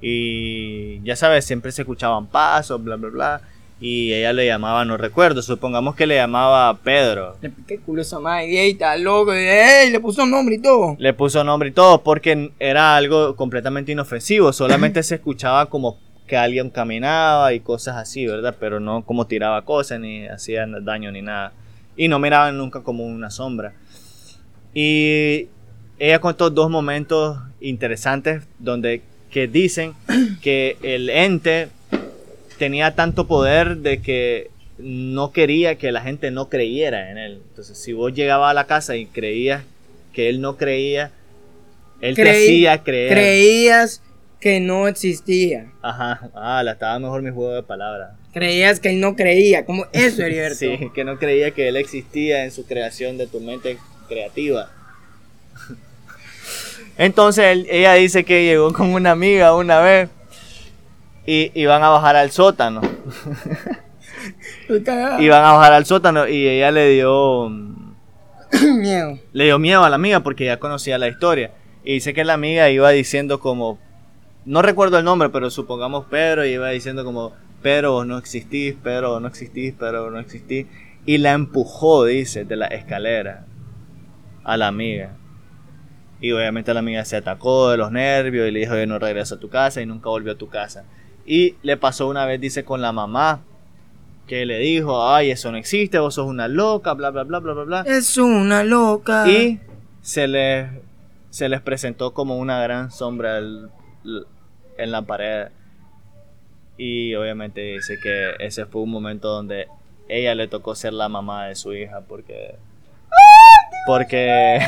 Y 0.00 1.02
ya 1.02 1.16
sabes, 1.16 1.44
siempre 1.44 1.72
se 1.72 1.82
escuchaban 1.82 2.26
pasos, 2.28 2.82
bla, 2.82 2.96
bla, 2.96 3.08
bla 3.08 3.40
y 3.80 4.12
ella 4.12 4.32
le 4.32 4.46
llamaba, 4.46 4.84
no 4.84 4.96
recuerdo, 4.96 5.40
supongamos 5.40 5.94
que 5.94 6.06
le 6.06 6.16
llamaba 6.16 6.76
Pedro. 6.82 7.36
A 7.40 8.00
esa 8.00 8.18
madre, 8.18 8.48
y 8.48 8.56
ey, 8.56 8.70
está 8.72 8.96
loco. 8.96 9.32
Y, 9.34 9.38
ey, 9.38 9.90
le 9.90 10.00
puso 10.00 10.24
un 10.24 10.32
nombre 10.32 10.56
y 10.56 10.58
todo. 10.58 10.96
Le 10.98 11.12
puso 11.12 11.44
nombre 11.44 11.68
y 11.68 11.72
todo 11.72 12.02
porque 12.02 12.50
era 12.58 12.96
algo 12.96 13.36
completamente 13.36 13.92
inofensivo, 13.92 14.52
solamente 14.52 15.02
se 15.02 15.16
escuchaba 15.16 15.66
como 15.66 15.98
que 16.26 16.36
alguien 16.36 16.70
caminaba 16.70 17.52
y 17.54 17.60
cosas 17.60 17.96
así, 17.96 18.26
¿verdad? 18.26 18.54
Pero 18.58 18.80
no 18.80 19.04
como 19.04 19.26
tiraba 19.26 19.62
cosas 19.64 20.00
ni 20.00 20.26
hacía 20.26 20.66
daño 20.66 21.10
ni 21.12 21.22
nada. 21.22 21.52
Y 21.96 22.08
no 22.08 22.18
miraban 22.18 22.58
nunca 22.58 22.82
como 22.82 23.04
una 23.04 23.30
sombra. 23.30 23.74
Y 24.74 25.48
ella 25.98 26.20
contó 26.20 26.50
dos 26.50 26.70
momentos 26.70 27.38
interesantes 27.60 28.44
donde 28.58 29.02
que 29.30 29.46
dicen 29.48 29.94
que 30.42 30.76
el 30.82 31.10
ente 31.10 31.68
tenía 32.58 32.94
tanto 32.94 33.26
poder 33.26 33.78
de 33.78 34.02
que 34.02 34.50
no 34.78 35.32
quería 35.32 35.76
que 35.76 35.90
la 35.92 36.00
gente 36.02 36.30
no 36.30 36.48
creyera 36.48 37.10
en 37.10 37.18
él. 37.18 37.42
Entonces, 37.48 37.78
si 37.78 37.92
vos 37.92 38.12
llegabas 38.12 38.50
a 38.50 38.54
la 38.54 38.66
casa 38.66 38.96
y 38.96 39.06
creías 39.06 39.62
que 40.12 40.28
él 40.28 40.40
no 40.40 40.56
creía, 40.56 41.10
él 42.00 42.14
te 42.14 42.22
Creí- 42.22 42.44
hacía 42.44 42.82
creer. 42.84 43.12
Creías 43.12 44.02
que 44.40 44.60
no 44.60 44.86
existía. 44.86 45.66
Ajá, 45.82 46.30
ah, 46.34 46.62
la 46.62 46.72
estaba 46.72 46.98
mejor 47.00 47.22
mi 47.22 47.30
juego 47.30 47.54
de 47.54 47.62
palabras. 47.64 48.10
Creías 48.32 48.78
que 48.78 48.90
él 48.90 49.00
no 49.00 49.16
creía. 49.16 49.64
¿Cómo 49.64 49.86
eso, 49.92 50.22
Heriberto? 50.22 50.58
Sí, 50.60 50.90
que 50.94 51.02
no 51.04 51.18
creía 51.18 51.50
que 51.50 51.66
él 51.68 51.76
existía 51.76 52.44
en 52.44 52.52
su 52.52 52.64
creación 52.66 53.18
de 53.18 53.26
tu 53.26 53.40
mente 53.40 53.78
creativa. 54.08 54.70
Entonces 56.98 57.44
él- 57.46 57.66
ella 57.70 57.94
dice 57.94 58.24
que 58.24 58.44
llegó 58.44 58.72
con 58.72 58.90
una 58.92 59.10
amiga 59.12 59.54
una 59.54 59.80
vez 59.80 60.08
y 61.30 61.52
iban 61.54 61.82
a 61.82 61.90
bajar 61.90 62.16
al 62.16 62.30
sótano. 62.30 62.80
Iban 65.20 65.44
a 65.44 65.52
bajar 65.52 65.74
al 65.74 65.84
sótano 65.84 66.26
y 66.26 66.48
ella 66.48 66.70
le 66.70 66.88
dio 66.88 67.50
Miedo. 68.78 69.18
le 69.34 69.44
dio 69.44 69.58
miedo 69.58 69.84
a 69.84 69.90
la 69.90 69.96
amiga 69.96 70.20
porque 70.20 70.46
ya 70.46 70.58
conocía 70.58 70.96
la 70.96 71.06
historia. 71.06 71.50
Y 71.84 71.92
dice 71.92 72.14
que 72.14 72.24
la 72.24 72.32
amiga 72.32 72.70
iba 72.70 72.88
diciendo 72.88 73.40
como, 73.40 73.78
no 74.46 74.62
recuerdo 74.62 74.98
el 74.98 75.04
nombre, 75.04 75.28
pero 75.28 75.50
supongamos 75.50 76.06
Pedro, 76.06 76.46
y 76.46 76.52
iba 76.52 76.70
diciendo 76.70 77.04
como, 77.04 77.34
Pedro 77.60 77.92
vos 77.92 78.06
no 78.06 78.16
existís, 78.16 78.74
Pedro 78.82 79.10
vos 79.10 79.20
no 79.20 79.28
existís, 79.28 79.74
Pedro 79.74 80.04
vos 80.04 80.12
no 80.12 80.20
existís. 80.20 80.66
Y 81.04 81.18
la 81.18 81.32
empujó, 81.32 82.06
dice, 82.06 82.46
de 82.46 82.56
la 82.56 82.68
escalera 82.68 83.44
a 84.44 84.56
la 84.56 84.68
amiga. 84.68 85.10
Y 86.22 86.32
obviamente 86.32 86.72
la 86.72 86.80
amiga 86.80 87.04
se 87.04 87.16
atacó 87.16 87.68
de 87.70 87.76
los 87.76 87.92
nervios 87.92 88.48
y 88.48 88.50
le 88.50 88.60
dijo, 88.60 88.76
yo 88.76 88.86
no 88.86 88.98
regreso 88.98 89.34
a 89.34 89.40
tu 89.40 89.50
casa 89.50 89.82
y 89.82 89.86
nunca 89.86 90.08
volvió 90.08 90.32
a 90.32 90.38
tu 90.38 90.48
casa. 90.48 90.86
Y 91.30 91.56
le 91.62 91.76
pasó 91.76 92.08
una 92.08 92.24
vez, 92.24 92.40
dice, 92.40 92.64
con 92.64 92.80
la 92.80 92.90
mamá, 92.90 93.40
que 94.26 94.46
le 94.46 94.58
dijo, 94.58 95.06
ay, 95.06 95.30
eso 95.30 95.52
no 95.52 95.58
existe, 95.58 95.98
vos 95.98 96.14
sos 96.14 96.26
una 96.26 96.48
loca, 96.48 96.94
bla, 96.94 97.10
bla, 97.10 97.24
bla, 97.24 97.38
bla, 97.40 97.52
bla, 97.52 97.64
bla. 97.64 97.80
Es 97.86 98.16
una 98.16 98.64
loca. 98.64 99.28
Y 99.28 99.60
se 100.00 100.26
les, 100.26 100.70
se 101.28 101.50
les 101.50 101.60
presentó 101.60 102.14
como 102.14 102.38
una 102.38 102.60
gran 102.62 102.90
sombra 102.90 103.36
el- 103.38 103.68
en 104.78 104.90
la 104.90 105.02
pared. 105.02 105.48
Y 106.78 107.14
obviamente 107.14 107.60
dice 107.60 107.98
que 108.02 108.32
ese 108.38 108.64
fue 108.64 108.80
un 108.82 108.90
momento 108.90 109.28
donde 109.28 109.66
ella 110.08 110.34
le 110.34 110.48
tocó 110.48 110.74
ser 110.74 110.94
la 110.94 111.10
mamá 111.10 111.46
de 111.48 111.56
su 111.56 111.74
hija 111.74 112.00
porque... 112.08 112.54
Porque 113.86 114.58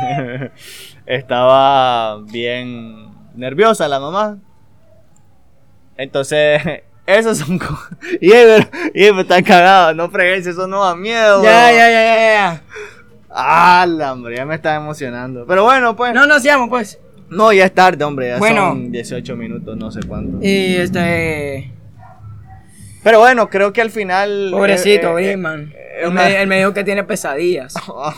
estaba 1.06 2.18
bien 2.22 3.08
nerviosa 3.34 3.88
la 3.88 4.00
mamá. 4.00 4.38
Entonces, 6.00 6.60
esos 7.06 7.38
son 7.38 7.58
cosas... 7.58 7.90
Y 8.20 8.32
él, 8.32 8.66
y 8.94 9.12
me 9.12 9.22
está 9.22 9.42
cagado, 9.42 9.94
no 9.94 10.10
fregues, 10.10 10.46
eso 10.46 10.66
no 10.66 10.84
da 10.84 10.96
miedo. 10.96 11.42
Ya, 11.42 11.70
ya, 11.72 11.90
ya, 11.90 12.02
ya, 12.02 12.32
ya. 12.32 12.62
Ah, 13.30 13.86
la 13.88 14.12
hombre, 14.12 14.36
ya 14.36 14.44
me 14.44 14.56
está 14.56 14.74
emocionando. 14.74 15.44
Pero 15.46 15.62
bueno, 15.64 15.94
pues. 15.94 16.12
No, 16.14 16.22
No 16.22 16.26
nos 16.26 16.42
seamos, 16.42 16.68
pues. 16.68 16.98
ya 17.54 17.64
es 17.64 17.72
tarde, 17.72 18.02
hombre. 18.04 18.28
Ya 18.28 18.38
Bueno. 18.38 18.70
son 18.70 18.90
18 18.90 19.36
minutos, 19.36 19.76
no 19.76 19.90
sé 19.92 20.00
cuánto. 20.06 20.38
Y 20.44 20.74
este. 20.76 21.70
Pero 23.04 23.20
bueno, 23.20 23.48
creo 23.48 23.72
que 23.72 23.80
al 23.80 23.90
final. 23.90 24.48
Pobrecito, 24.50 25.16
eh, 25.18 25.26
eh, 25.26 25.30
eh, 25.30 26.00
él, 26.02 26.08
una- 26.08 26.28
él 26.28 26.48
me 26.48 26.58
dijo 26.58 26.74
que 26.74 26.82
tiene 26.82 27.04
pesadillas. 27.04 27.74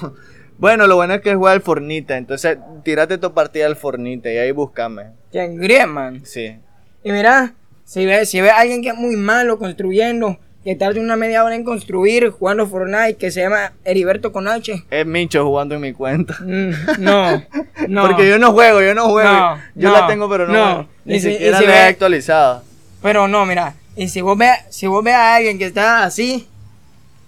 bueno, 0.58 0.86
lo 0.86 0.96
bueno 0.96 1.14
es 1.14 1.20
que 1.20 1.34
juega 1.34 1.52
al 1.52 1.60
Fornita. 1.60 2.16
Entonces, 2.16 2.56
tírate 2.82 3.18
tu 3.18 3.32
partida 3.34 3.66
al 3.66 3.76
Fornita 3.76 4.32
y 4.32 4.38
ahí 4.38 4.50
búscame. 4.50 5.10
¿Quién? 5.30 5.58
Griezmann. 5.58 6.24
Sí. 6.24 6.56
Y 7.04 7.12
mira, 7.12 7.52
si 7.84 8.06
ve, 8.06 8.24
si 8.26 8.40
ve 8.40 8.50
a 8.50 8.58
alguien 8.60 8.82
que 8.82 8.88
es 8.90 8.94
muy 8.94 9.16
malo 9.16 9.58
construyendo, 9.58 10.38
que 10.64 10.76
tarde 10.76 11.00
una 11.00 11.16
media 11.16 11.42
hora 11.44 11.56
en 11.56 11.64
construir, 11.64 12.30
jugando 12.30 12.68
Fortnite, 12.68 13.16
que 13.16 13.30
se 13.32 13.40
llama 13.42 13.72
Heriberto 13.84 14.30
con 14.32 14.46
H. 14.46 14.84
Es 14.90 15.04
Mincho 15.06 15.44
jugando 15.44 15.74
en 15.74 15.80
mi 15.80 15.92
cuenta. 15.92 16.36
Mm, 16.40 16.70
no, 16.98 17.42
no. 17.88 18.02
Porque 18.06 18.28
yo 18.28 18.38
no 18.38 18.52
juego, 18.52 18.80
yo 18.80 18.94
no 18.94 19.08
juego. 19.08 19.28
No, 19.32 19.56
yo 19.74 19.88
no, 19.88 19.94
la 20.00 20.06
tengo, 20.06 20.28
pero 20.30 20.46
no. 20.46 20.52
no. 20.54 20.88
Ni 21.04 21.16
Y 21.16 21.20
si- 21.20 21.32
siquiera 21.32 21.58
si 21.58 21.66
la 21.66 21.70
he 21.70 21.74
ve- 21.84 21.88
actualizado. 21.88 22.62
Pero 23.02 23.26
no, 23.26 23.44
mira, 23.44 23.74
y 23.96 24.08
si 24.08 24.20
vos 24.20 24.38
ves, 24.38 24.52
si 24.70 24.86
vos 24.86 25.02
ves 25.02 25.14
a 25.14 25.34
alguien 25.34 25.58
que 25.58 25.66
está 25.66 26.04
así, 26.04 26.46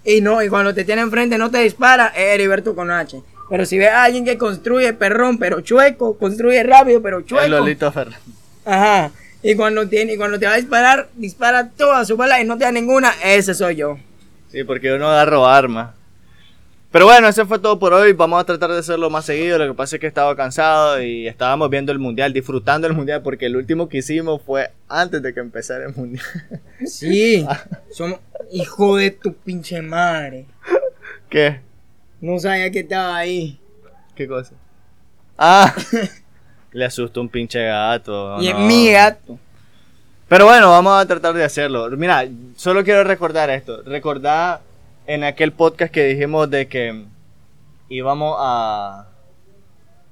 y 0.05 0.21
no, 0.21 0.41
y 0.41 0.47
cuando 0.47 0.73
te 0.73 0.85
tiene 0.85 1.01
enfrente 1.01 1.37
no 1.37 1.51
te 1.51 1.57
dispara, 1.59 2.13
es 2.15 2.33
Heriberto 2.35 2.73
con 2.73 2.89
H. 2.89 3.21
Pero 3.49 3.65
si 3.65 3.77
ves 3.77 3.89
a 3.89 4.03
alguien 4.05 4.23
que 4.23 4.37
construye 4.37 4.93
perrón, 4.93 5.37
pero 5.37 5.59
chueco, 5.59 6.17
construye 6.17 6.63
rápido, 6.63 7.01
pero 7.01 7.19
Es 7.19 7.25
chueco. 7.25 7.47
Lolito 7.49 7.91
Fernández. 7.91 8.21
Ajá. 8.63 9.11
Y 9.47 9.55
cuando 9.55 9.87
tiene, 9.87 10.13
y 10.13 10.17
cuando 10.17 10.39
te 10.39 10.47
va 10.47 10.53
a 10.53 10.57
disparar, 10.57 11.07
dispara 11.13 11.69
todas 11.69 12.07
sus 12.07 12.17
balas 12.17 12.41
y 12.41 12.45
no 12.45 12.57
te 12.57 12.63
da 12.63 12.71
ninguna, 12.71 13.13
ese 13.23 13.53
soy 13.53 13.75
yo. 13.75 13.99
Sí, 14.51 14.63
porque 14.63 14.87
yo 14.87 14.97
no 14.97 15.07
agarro 15.07 15.45
armas. 15.45 15.93
Pero 16.91 17.05
bueno, 17.05 17.27
eso 17.27 17.45
fue 17.45 17.59
todo 17.59 17.77
por 17.77 17.93
hoy. 17.93 18.13
Vamos 18.13 18.41
a 18.41 18.43
tratar 18.43 18.71
de 18.71 18.79
hacerlo 18.79 19.11
más 19.11 19.25
seguido. 19.25 19.59
Lo 19.59 19.67
que 19.67 19.73
pasa 19.75 19.97
es 19.97 19.99
que 19.99 20.07
estaba 20.07 20.35
cansado 20.35 20.99
y 20.99 21.27
estábamos 21.27 21.69
viendo 21.69 21.91
el 21.91 21.99
mundial, 21.99 22.33
disfrutando 22.33 22.87
el 22.87 22.93
mundial, 22.93 23.21
porque 23.21 23.45
el 23.45 23.55
último 23.55 23.87
que 23.87 23.99
hicimos 23.99 24.41
fue 24.41 24.71
antes 24.89 25.21
de 25.21 25.31
que 25.31 25.41
empezara 25.41 25.85
el 25.85 25.93
mundial. 25.93 26.25
Sí. 26.83 27.45
Somos 27.91 28.21
hijo 28.51 28.95
de 28.97 29.11
tu 29.11 29.35
pinche 29.35 29.79
madre. 29.83 30.47
¿Qué? 31.29 31.59
No 32.19 32.39
sabía 32.39 32.71
que 32.71 32.79
estaba 32.79 33.15
ahí. 33.15 33.59
¿Qué 34.15 34.27
cosa? 34.27 34.55
Ah, 35.37 35.71
le 36.75 36.85
asustó 36.85 37.21
un 37.21 37.29
pinche 37.29 37.65
gato. 37.65 38.39
y 38.41 38.47
es 38.49 38.55
mi 38.55 38.91
gato. 38.91 39.39
Pero 40.27 40.45
bueno, 40.45 40.69
vamos 40.69 41.01
a 41.01 41.05
tratar 41.05 41.33
de 41.33 41.43
hacerlo. 41.43 41.89
Mira, 41.91 42.27
solo 42.55 42.83
quiero 42.83 43.03
recordar 43.03 43.49
esto. 43.49 43.81
Recordar 43.83 44.61
en 45.07 45.23
aquel 45.23 45.51
podcast 45.51 45.91
que 45.91 46.03
dijimos 46.05 46.49
de 46.49 46.67
que 46.67 47.05
íbamos 47.89 48.35
a 48.39 49.07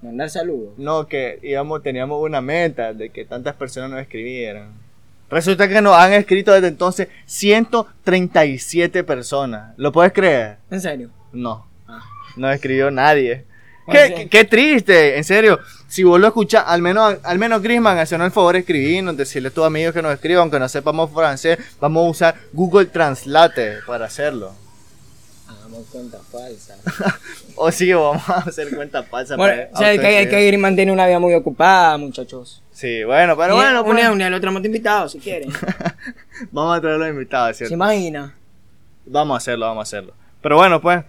Mandar 0.03 0.29
saludos. 0.29 0.73
No, 0.77 1.07
que 1.07 1.39
íbamos, 1.41 1.81
teníamos 1.81 2.21
una 2.21 2.41
meta 2.41 2.93
de 2.93 3.09
que 3.09 3.23
tantas 3.23 3.55
personas 3.55 3.89
nos 3.89 4.01
escribieran. 4.01 4.73
Resulta 5.29 5.69
que 5.69 5.81
nos 5.81 5.95
han 5.95 6.11
escrito 6.11 6.51
desde 6.51 6.67
entonces 6.67 7.07
137 7.25 9.05
personas. 9.05 9.73
¿Lo 9.77 9.93
puedes 9.93 10.11
creer? 10.11 10.57
En 10.69 10.81
serio. 10.81 11.09
No. 11.31 11.65
Ah. 11.87 12.01
No 12.35 12.51
escribió 12.51 12.91
nadie. 12.91 13.45
¿Qué, 13.91 14.07
sí. 14.07 14.13
qué- 14.15 14.29
qué 14.29 14.43
triste, 14.45 15.17
en 15.17 15.23
serio. 15.23 15.59
Si 15.87 16.03
vos 16.03 16.19
lo 16.19 16.27
escuchás, 16.27 16.63
al 16.65 16.81
menos, 16.81 17.17
al 17.23 17.37
menos 17.37 17.61
Grisman, 17.61 17.97
hacernos 17.99 18.25
el 18.25 18.31
favor 18.31 18.53
de 18.53 18.59
escribirnos, 18.61 19.15
decirle 19.15 19.49
a 19.49 19.51
tus 19.51 19.63
amigos 19.65 19.93
que 19.93 20.01
nos 20.01 20.13
escriban, 20.13 20.41
aunque 20.43 20.57
no 20.59 20.67
sepamos 20.67 21.11
francés, 21.11 21.59
vamos 21.79 22.05
a 22.07 22.09
usar 22.09 22.35
Google 22.51 22.85
Translate 22.87 23.79
para 23.85 24.05
hacerlo. 24.05 24.53
Hagamos 25.47 25.85
cuenta 25.91 26.17
falsa. 26.31 26.75
O 27.55 27.71
sí, 27.71 27.93
vamos 27.93 28.27
a 28.27 28.37
hacer 28.39 28.75
cuenta 28.75 29.03
falsa. 29.03 29.35
Bueno, 29.35 29.53
para 29.55 29.73
o 29.73 29.77
sea, 29.77 29.87
hay 29.89 29.99
que, 29.99 30.07
hay 30.07 30.15
autoestima. 30.15 30.39
que 30.39 30.47
ir 30.47 30.57
mantener 30.57 30.91
una 30.91 31.05
vida 31.05 31.19
muy 31.19 31.35
ocupada, 31.35 31.95
muchachos. 31.99 32.63
Sí, 32.71 33.03
bueno, 33.03 33.37
pero 33.37 33.53
Y 33.53 33.57
bueno, 33.57 33.83
pues, 33.85 33.93
una, 33.99 34.11
una, 34.11 34.27
el 34.27 34.33
otro 34.33 34.49
hemos 34.49 34.65
invitado, 34.65 35.07
si 35.07 35.19
quieren. 35.19 35.51
vamos 36.51 36.75
a 36.75 36.81
traer 36.81 36.97
los 36.97 37.09
invitados, 37.09 37.49
¿Se 37.51 37.57
¿cierto? 37.59 37.75
imagina? 37.75 38.33
Vamos 39.05 39.35
a 39.35 39.37
hacerlo, 39.37 39.67
vamos 39.67 39.81
a 39.81 39.83
hacerlo. 39.83 40.15
Pero 40.41 40.55
bueno, 40.57 40.81
pues, 40.81 41.03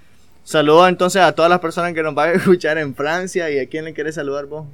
saludos 0.45 0.89
entonces 0.89 1.23
a 1.23 1.33
todas 1.33 1.51
las 1.51 1.59
personas 1.61 1.93
que 1.95 2.03
nos 2.03 2.15
van 2.15 2.29
a 2.31 2.33
escuchar 2.35 2.79
en 2.79 2.95
Francia. 2.95 3.51
¿Y 3.51 3.59
a 3.59 3.67
quién 3.67 3.85
le 3.85 3.93
quieres 3.93 4.15
saludar 4.15 4.47
vos? 4.47 4.67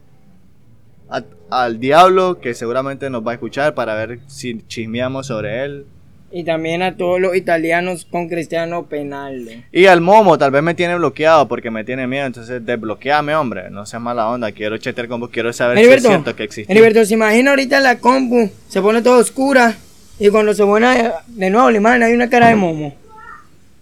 A- 1.08 1.24
al 1.50 1.80
Diablo, 1.80 2.40
que 2.40 2.54
seguramente 2.54 3.10
nos 3.10 3.26
va 3.26 3.32
a 3.32 3.34
escuchar 3.34 3.74
para 3.74 3.94
ver 3.94 4.20
si 4.26 4.62
chismeamos 4.68 5.26
sobre 5.26 5.64
él. 5.64 5.86
Y 6.32 6.44
también 6.44 6.80
a 6.82 6.96
todos 6.96 7.20
los 7.20 7.34
italianos 7.34 8.04
con 8.08 8.28
Cristiano 8.28 8.86
Penaldo. 8.86 9.50
Y 9.72 9.86
al 9.86 10.00
Momo, 10.00 10.38
tal 10.38 10.52
vez 10.52 10.62
me 10.62 10.74
tiene 10.74 10.94
bloqueado 10.94 11.48
porque 11.48 11.72
me 11.72 11.82
tiene 11.82 12.06
miedo. 12.06 12.24
Entonces, 12.26 12.64
desbloqueame, 12.64 13.34
hombre. 13.34 13.68
No 13.68 13.84
seas 13.84 14.00
mala 14.00 14.28
onda. 14.28 14.52
Quiero 14.52 14.78
chatear 14.78 15.08
con 15.08 15.18
vos. 15.18 15.30
Quiero 15.30 15.52
saber 15.52 15.76
si 15.78 15.82
es 15.82 15.86
Heriberto, 15.88 16.08
cierto 16.08 16.36
que 16.36 16.44
existe. 16.44 16.72
Heriberto, 16.72 17.04
se 17.04 17.14
imagina 17.14 17.50
ahorita 17.50 17.80
la 17.80 17.98
compu, 17.98 18.48
se 18.68 18.80
pone 18.80 19.02
toda 19.02 19.18
oscura 19.18 19.74
y 20.20 20.28
cuando 20.28 20.54
se 20.54 20.62
pone 20.62 21.10
de 21.26 21.50
nuevo 21.50 21.68
la 21.68 21.76
imagen 21.78 22.02
hay 22.04 22.12
una 22.12 22.30
cara 22.30 22.46
de 22.50 22.54
momo. 22.54 22.94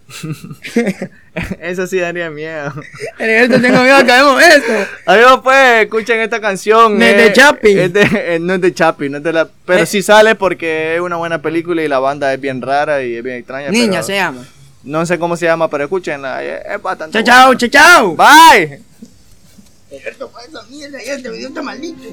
Eso 1.61 1.87
sí 1.87 1.99
daría 1.99 2.29
miedo. 2.29 2.73
Heriberto, 3.19 3.61
tengo 3.61 3.81
miedo 3.83 3.97
que 3.99 4.05
caemos 4.05 4.41
esto. 4.43 4.73
Adiós, 5.05 5.39
pues, 5.43 5.83
escuchen 5.83 6.19
esta 6.19 6.41
canción. 6.41 6.97
No 6.97 7.05
es 7.05 7.15
de 7.17 7.33
Chapi. 7.33 7.79
es 7.79 7.93
de- 7.93 8.09
eh, 8.35 8.39
no 8.39 8.53
es 8.55 8.61
de 8.61 8.73
Chapi, 8.73 9.09
no 9.09 9.17
es 9.17 9.23
de 9.23 9.33
la... 9.33 9.47
Pero 9.65 9.83
Eh. 9.83 9.85
sí 9.85 10.01
sale 10.01 10.35
porque 10.35 10.95
es 10.95 11.01
una 11.01 11.15
buena 11.17 11.41
película 11.41 11.83
y 11.83 11.87
la 11.87 11.99
banda 11.99 12.33
es 12.33 12.41
bien 12.41 12.61
rara 12.61 13.03
y 13.03 13.15
es 13.15 13.23
bien 13.23 13.37
extraña. 13.37 13.69
Niña 13.69 13.91
pero 13.91 14.03
se 14.03 14.15
llama. 14.15 14.45
No 14.83 15.05
sé 15.05 15.19
cómo 15.19 15.37
se 15.37 15.45
llama, 15.45 15.69
pero 15.69 15.83
escúchenla. 15.83 16.43
Es, 16.43 16.61
es 16.75 16.81
bastante 16.81 17.23
Chao, 17.23 17.53
chao, 17.53 17.55
chao, 17.55 17.69
chao. 17.69 18.15
Bye. 18.15 18.81
Heriberto, 19.91 20.29
pa' 20.29 20.43
esa 20.43 20.63
mierda, 20.69 20.97
ya 21.03 21.13
este 21.15 21.29
video 21.29 21.49
está 21.49 21.61
maldito. 21.61 22.03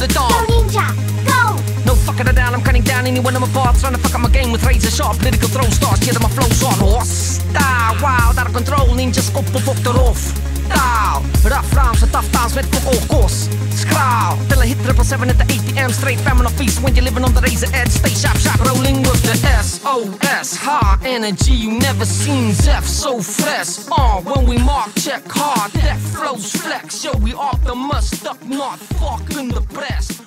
The 0.00 0.06
the 0.06 0.14
Go 0.14 0.28
ninja, 0.48 0.86
go! 1.26 1.56
No 1.84 1.94
fucking 1.94 2.26
down. 2.34 2.54
I'm 2.54 2.62
cutting 2.62 2.82
down 2.82 3.06
anyone 3.06 3.36
I'm 3.36 3.42
apart. 3.42 3.76
Trying 3.76 3.94
to 3.94 3.98
fuck 3.98 4.14
up 4.14 4.20
my 4.20 4.30
game 4.30 4.52
with 4.52 4.64
razor 4.64 4.90
sharp 4.90 5.18
political 5.18 5.48
throw 5.48 5.68
stars. 5.70 6.06
Yeah, 6.06 6.18
my 6.20 6.28
flow's 6.28 6.62
on 6.62 6.78
horse. 6.78 7.40
Style, 7.40 7.96
wild, 8.00 8.38
out 8.38 8.46
of 8.46 8.54
control. 8.54 8.94
Ninja 8.94 9.20
skop 9.20 9.44
op 9.54 9.68
op 9.68 9.82
de 9.84 9.90
roof. 9.90 10.32
Style, 10.66 11.22
rough 11.44 11.72
rhymes 11.74 12.02
and 12.02 12.12
tough 12.12 12.30
times 12.30 12.54
met 12.54 12.64
fuck 12.72 12.86
all 12.86 13.06
course. 13.06 13.48
Skraal, 13.74 14.36
triple 14.82 15.04
seven 15.04 15.30
at 15.30 15.38
the 15.38 15.44
ATM. 15.44 15.90
Straight 15.90 16.20
famine 16.20 16.46
of 16.46 16.52
feast 16.52 16.82
when 16.82 16.94
you're 16.94 17.04
living 17.04 17.24
on 17.24 17.34
the 17.34 17.40
razor 17.40 17.68
edge. 17.74 17.90
Stay 17.90 18.10
sharp, 18.10 18.36
sharp, 18.38 18.60
rolling 18.66 19.02
with 19.02 19.22
the 19.22 19.36
SOS. 19.62 20.56
High 20.56 20.98
energy, 21.04 21.52
you 21.52 21.78
never 21.78 22.04
seen 22.04 22.52
Zeph 22.52 22.84
so 22.84 23.20
fresh. 23.20 23.86
Uh, 23.90 24.20
when 24.22 24.46
we 24.46 24.58
mark, 24.58 24.94
check 24.96 25.22
hard, 25.26 25.72
that 25.72 25.98
flows 25.98 26.52
flex. 26.52 27.04
Yo, 27.04 27.12
we 27.18 27.32
off 27.34 27.62
the 27.64 27.74
must 27.74 28.26
up, 28.26 28.42
not 28.44 28.78
fucking 28.78 29.48
the. 29.48 29.62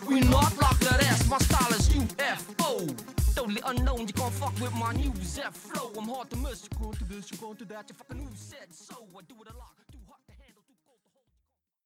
We 0.08 0.20
not 0.20 0.56
like 0.62 0.80
the 0.80 0.96
rest, 1.02 1.30
my 1.30 1.38
style 1.40 1.74
is 1.74 1.90
UFO. 1.90 3.36
Totally 3.36 3.62
unknown, 3.66 4.02
you 4.02 4.14
can't 4.14 4.32
fuck 4.32 4.54
with 4.62 4.74
my 4.76 4.94
new 4.94 5.12
Z 5.24 5.42
flow. 5.52 5.92
I'm 5.98 6.08
hard 6.08 6.30
to 6.30 6.38
miss, 6.38 6.64
you 6.64 6.78
go 6.80 6.92
to 6.92 7.04
this, 7.06 7.32
you 7.32 7.38
go 7.38 7.54
to 7.54 7.66
that, 7.66 7.90
you 7.90 7.96
fucking 7.96 8.24
who 8.24 8.30
said 8.36 8.68
so. 8.72 8.96
I 9.18 9.22
do 9.28 9.36
it 9.42 9.52
a 9.52 9.58
lot. 9.58 9.85